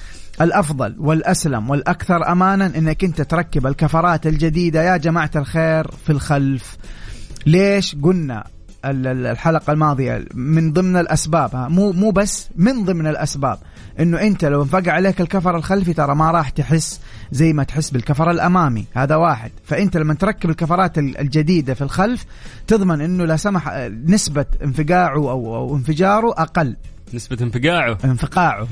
الأفضل 0.41 0.97
والأسلم 0.99 1.70
والأكثر 1.70 2.33
أمانا 2.33 2.66
إنك 2.66 3.05
أنت 3.05 3.22
تركب 3.22 3.66
الكفرات 3.66 4.26
الجديدة. 4.26 4.83
يا 4.83 4.97
جماعة 4.97 5.31
الخير 5.37 5.91
في 6.07 6.11
الخلف. 6.12 6.76
ليش 7.47 7.97
قلنا 8.03 8.45
ال- 8.84 9.07
ال- 9.07 9.26
الحلقة 9.26 9.72
الماضية 9.72 10.24
من 10.34 10.72
ضمن 10.72 10.97
الأسباب؟ 10.97 11.55
ها 11.57 11.68
مو 11.68 11.93
مو 11.93 12.11
بس 12.11 12.49
من 12.57 12.84
ضمن 12.84 13.07
الأسباب. 13.07 13.59
إنه 14.01 14.20
أنت 14.20 14.45
لو 14.45 14.62
انفقع 14.62 14.93
عليك 14.93 15.20
الكفر 15.20 15.57
الخلفي 15.57 15.93
ترى 15.93 16.14
ما 16.14 16.30
راح 16.30 16.49
تحس 16.49 17.01
زي 17.32 17.53
ما 17.53 17.62
تحس 17.64 17.91
بالكفر 17.91 18.30
الأمامي. 18.30 18.86
هذا 18.95 19.16
واحد. 19.16 19.51
فأنت 19.64 19.97
لما 19.97 20.14
تركب 20.14 20.51
الكفرات 20.51 20.99
ال- 20.99 21.18
الجديدة 21.18 21.74
في 21.74 21.82
الخلف 21.82 22.24
تضمن 22.66 23.01
إنه 23.01 23.24
لا 23.24 23.36
سمح 23.36 23.68
نسبة 24.07 24.47
انفقاعه 24.62 25.14
أو 25.16 25.57
أو 25.57 25.76
انفجاره 25.76 26.28
أقل. 26.30 26.76
نسبة 27.14 27.36
انفقاعه. 27.43 27.99
انفقاعه 28.05 28.68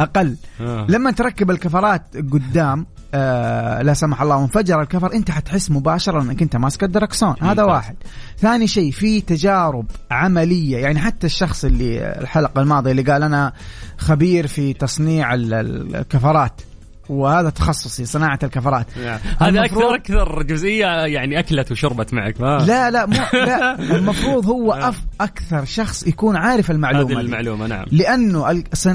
أقل. 0.00 0.36
آه. 0.60 0.86
لما 0.88 1.10
تركب 1.10 1.50
الكفرات 1.50 2.02
قدام 2.16 2.86
آه 3.14 3.82
لا 3.82 3.94
سمح 3.94 4.22
الله 4.22 4.36
وانفجر 4.36 4.80
الكفر 4.82 5.12
انت 5.12 5.30
حتحس 5.30 5.70
مباشرة 5.70 6.22
انك 6.22 6.42
انت 6.42 6.56
ماسك 6.56 6.84
الدركسون. 6.84 7.34
هذا 7.40 7.48
ممتاز. 7.48 7.64
واحد. 7.66 7.94
ثاني 8.38 8.66
شيء 8.66 8.90
في 8.90 9.20
تجارب 9.20 9.86
عملية. 10.10 10.78
يعني 10.78 10.98
حتى 11.00 11.26
الشخص 11.26 11.64
اللي 11.64 12.20
الحلقة 12.20 12.60
الماضية 12.62 12.90
اللي 12.90 13.02
قال 13.02 13.22
أنا 13.22 13.52
خبير 13.98 14.46
في 14.46 14.72
تصنيع 14.72 15.34
ال- 15.34 15.54
ال- 15.54 15.96
الكفرات. 15.96 16.60
وهذا 17.08 17.50
تخصصي 17.50 18.04
صناعة 18.04 18.38
الكفرات. 18.42 18.86
هذا 18.98 19.48
المفروض- 19.48 19.92
أكثر 19.92 19.94
أكثر 19.94 20.42
جزئية 20.42 20.86
يعني 20.86 21.38
أكلت 21.38 21.72
وشربت 21.72 22.14
معك 22.14 22.40
ما 22.40 22.64
لا 22.66 22.90
لا 22.90 23.06
مو 23.06 23.16
لا. 23.32 23.78
المفروض 23.96 24.46
هو 24.46 24.72
أف 24.72 25.02
أكثر 25.20 25.64
شخص 25.64 26.06
يكون 26.06 26.36
عارف 26.36 26.70
المعلومة 26.70 27.04
هذه 27.10 27.14
دي. 27.14 27.20
المعلومة 27.20 27.66
نعم. 27.66 27.84
لأنه 27.90 28.50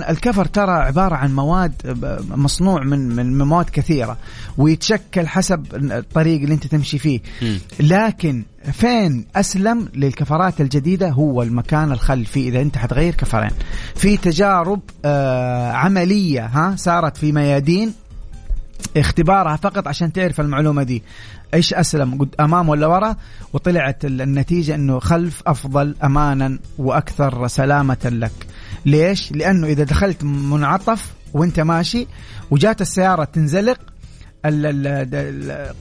الكفر 0.10 0.45
ترى 0.45 0.72
عبارة 0.72 1.16
عن 1.16 1.36
مواد 1.36 1.74
مصنوع 2.36 2.84
من 2.84 2.99
من 3.16 3.38
مواد 3.38 3.70
كثيرة 3.70 4.18
ويتشكل 4.58 5.28
حسب 5.28 5.66
الطريق 5.91 6.41
اللي 6.41 6.53
أنت 6.53 6.68
تمشي 6.68 6.97
فيه. 6.99 7.20
لكن 7.80 8.45
فين 8.72 9.26
أسلم 9.36 9.89
للكفرات 9.95 10.61
الجديدة؟ 10.61 11.09
هو 11.09 11.43
المكان 11.43 11.91
الخلفي 11.91 12.47
إذا 12.47 12.61
أنت 12.61 12.78
حتغير 12.78 13.15
كفرين. 13.15 13.51
في 13.95 14.18
تجارب 14.18 14.80
آه 15.05 15.72
عملية 15.72 16.45
ها 16.45 16.76
صارت 16.76 17.18
في 17.18 17.32
ميادين. 17.32 17.93
اختبارها 18.97 19.55
فقط 19.55 19.88
عشان 19.88 20.13
تعرف 20.13 20.41
المعلومة 20.41 20.84
دي. 20.84 21.03
إيش 21.53 21.74
أسلم؟ 21.74 22.18
قد 22.18 22.36
أمام 22.39 22.70
ولا 22.70 22.88
ورا 22.88 23.15
وطلعت 23.53 24.05
ال- 24.05 24.22
النتيجة 24.22 24.76
إنه 24.76 24.99
خلف 24.99 25.41
أفضل 25.47 25.95
امانا 26.03 26.59
وأكثر 26.78 27.47
سلامة 27.47 27.97
لك. 28.05 28.32
ليش؟ 28.86 29.32
لأنه 29.32 29.68
إذا 29.68 29.84
دخلت 29.84 30.24
منعطف 30.24 31.11
وأنت 31.34 31.59
ماشي 31.59 32.07
وجات 32.51 32.82
السيارة 32.82 33.24
تنزلق 33.24 33.80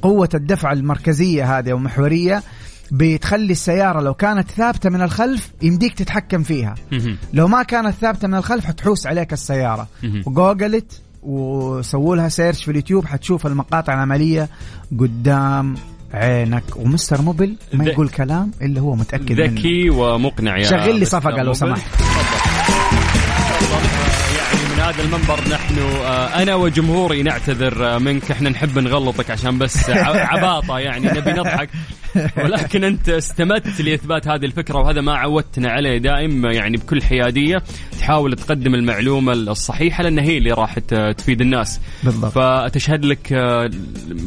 قوة 0.03 0.29
الدفع 0.35 0.73
المركزية 0.73 1.59
هذه 1.59 1.73
ومحوريه 1.73 2.43
بتخلي 2.91 3.53
السيارة 3.53 4.01
لو 4.01 4.15
كانت 4.15 4.51
ثابتة 4.51 4.91
من 4.91 5.03
الخلف 5.03 5.51
يمديك 5.63 5.95
تتحكم 5.95 6.43
فيها. 6.43 6.75
لو 7.33 7.49
ما 7.49 7.63
كانت 7.63 7.95
ثابتة 8.01 8.29
من 8.29 8.35
الخلف 8.35 8.65
حتحوس 8.65 9.07
عليك 9.07 9.33
السيارة. 9.33 9.89
وجوجلت 10.27 11.03
وسووا 11.23 12.17
لها 12.17 12.29
search 12.29 12.65
في 12.65 12.71
اليوتيوب 12.71 13.07
حتشوف 13.07 13.47
المقاطع 13.47 13.95
العملية 13.95 14.49
قدام 15.01 15.75
عينك 16.15 16.65
ومستر 16.77 17.23
موبل 17.23 17.57
ما 17.73 17.85
يقول 17.85 18.09
كلام 18.09 18.51
إلا 18.63 18.81
هو 18.81 18.95
متأكد 18.95 19.41
منه 19.41 19.61
ذكي 19.61 19.91
ومقنع 19.91 20.59
يا 20.59 20.65
شغل 20.65 20.99
لي 20.99 21.05
صفقة 21.05 21.43
لو. 21.43 21.53
سمحت. 21.53 22.01
يعني 24.37 24.75
من 24.75 24.81
هذا 24.81 25.03
المنبر 25.03 25.41
نحن 25.77 25.89
آه، 25.89 26.43
أنا 26.43 26.55
وجمهوري 26.55 27.23
نعتذر 27.23 27.87
آه، 27.95 27.99
منك. 27.99 28.31
إحنا 28.31 28.51
نحب 28.51 28.79
نغلطك 28.79 29.31
عشان 29.31 29.59
بس 29.59 29.91
عباطة 29.91 30.79
يعني 30.79 31.07
نبي 31.07 31.33
نضحك. 31.33 31.69
ولكن 32.37 32.85
أنت 32.85 33.09
استمدت 33.09 33.81
لإثبات 33.81 34.29
هذه 34.29 34.45
الفكرة 34.45 34.79
وهذا 34.79 35.01
ما 35.01 35.15
عودتنا 35.17 35.71
عليه 35.71 35.99
دائم 35.99 36.47
يعني 36.47 36.77
بكل 36.77 37.03
حيادية. 37.03 37.63
تحاول 37.99 38.37
تقدم 38.37 38.75
المعلومة 38.75 39.33
الصحيحة 39.33 40.03
لأن 40.03 40.19
هي 40.19 40.39
اللي 40.39 40.53
راح 40.53 40.79
تفيد 41.19 41.41
الناس. 41.41 41.81
بالضبط. 42.03 42.33
فتشهد 42.33 43.05
لك 43.05 43.33
آه، 43.33 43.71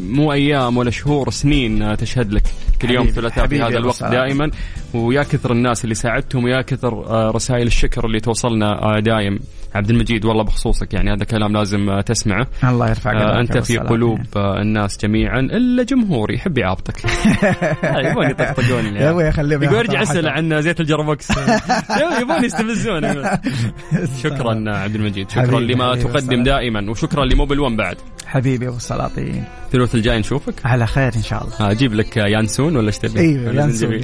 مو 0.10 0.34
أيام 0.34 0.78
ولا 0.78 0.92
شهور 0.92 1.30
سنين 1.30 1.98
تشهد 1.98 2.34
لك. 2.34 2.44
كل 2.82 2.92
يوم 2.92 3.08
ثلاثاء 3.08 3.48
في 3.48 3.62
هذا 3.62 3.78
الوقت. 3.78 4.04
دائما. 4.04 4.52
ويا 4.94 5.24
كثر 5.24 5.52
الناس 5.52 5.84
اللي 5.84 5.96
ساعدتهم 5.96 6.44
ويا 6.44 6.62
كثر 6.62 7.06
آه، 7.08 7.32
رسائل 7.32 7.68
الشكر 7.68 8.06
اللي 8.06 8.20
توصلنا 8.20 8.84
آه، 8.84 9.00
دايم. 9.00 9.40
عبد 9.76 9.90
المجيد 9.90 10.26
والله 10.26 10.44
بخصوصك 10.44 10.94
يعني 10.94 11.14
هذا 11.14 11.24
كلام 11.24 11.54
لازم 11.54 11.90
آه، 11.90 12.02
تسمعه. 12.02 12.48
الله 12.64 12.90
يرفع 12.90 13.12
قدرك 13.12 13.24
آه، 13.24 13.40
أنت 13.40 13.58
في. 13.58 13.78
قلوب 13.78 14.20
آه، 14.36 14.62
الناس 14.62 14.98
جميعا. 14.98 15.40
الا 15.40 15.84
جمهوري 15.84 16.36
يحب 16.36 16.58
يعابطك 16.58 16.98
يبغون 18.06 18.30
يطقطقون 18.30 18.86
لي. 18.86 19.00
يا 19.00 19.10
أبوي 19.10 19.24
يخليهم 19.24 19.64
يقول 19.64 19.76
ارجع 19.76 19.94
يعطوا 19.94 20.12
اسال 20.12 20.26
راحتهم. 20.26 20.54
عن 20.54 20.62
زيت 20.62 20.80
الجربوكس 20.80 21.30
يبغون 22.22 22.44
يستفزون. 22.44 23.02
شكرا 24.24 24.64
عبد 24.68 24.96
المجيد. 24.96 25.30
شكرا 25.30 25.60
لما 25.60 25.92
حبيبي، 25.92 26.10
تقدم. 26.10 26.44
دائما. 26.44 26.92
وشكرا 26.92 27.26
لموبل 27.26 27.60
1 27.60 27.76
بعد. 27.76 27.98
حبيبي 28.26 28.68
ابو 28.68 28.78
السلاطين 28.78 29.44
الثلاث 29.66 29.96
الجاي 29.96 30.20
نشوفك؟ 30.20 30.66
على 30.66 30.88
خير 30.88 31.16
إن 31.16 31.22
شاء 31.22 31.44
الله. 31.44 31.70
آه، 31.70 31.72
أجيب 31.72 31.94
لك 31.94 32.18
يانسون 32.18 32.78
ولا 32.78 32.88
إيش 32.88 32.98
تبي؟ 32.98 33.20
أيوه 33.20 33.48
ولا 33.48 33.64
ينسون 33.64 34.02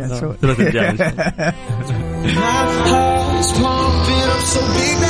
زنجبيل؟ 0.76 1.16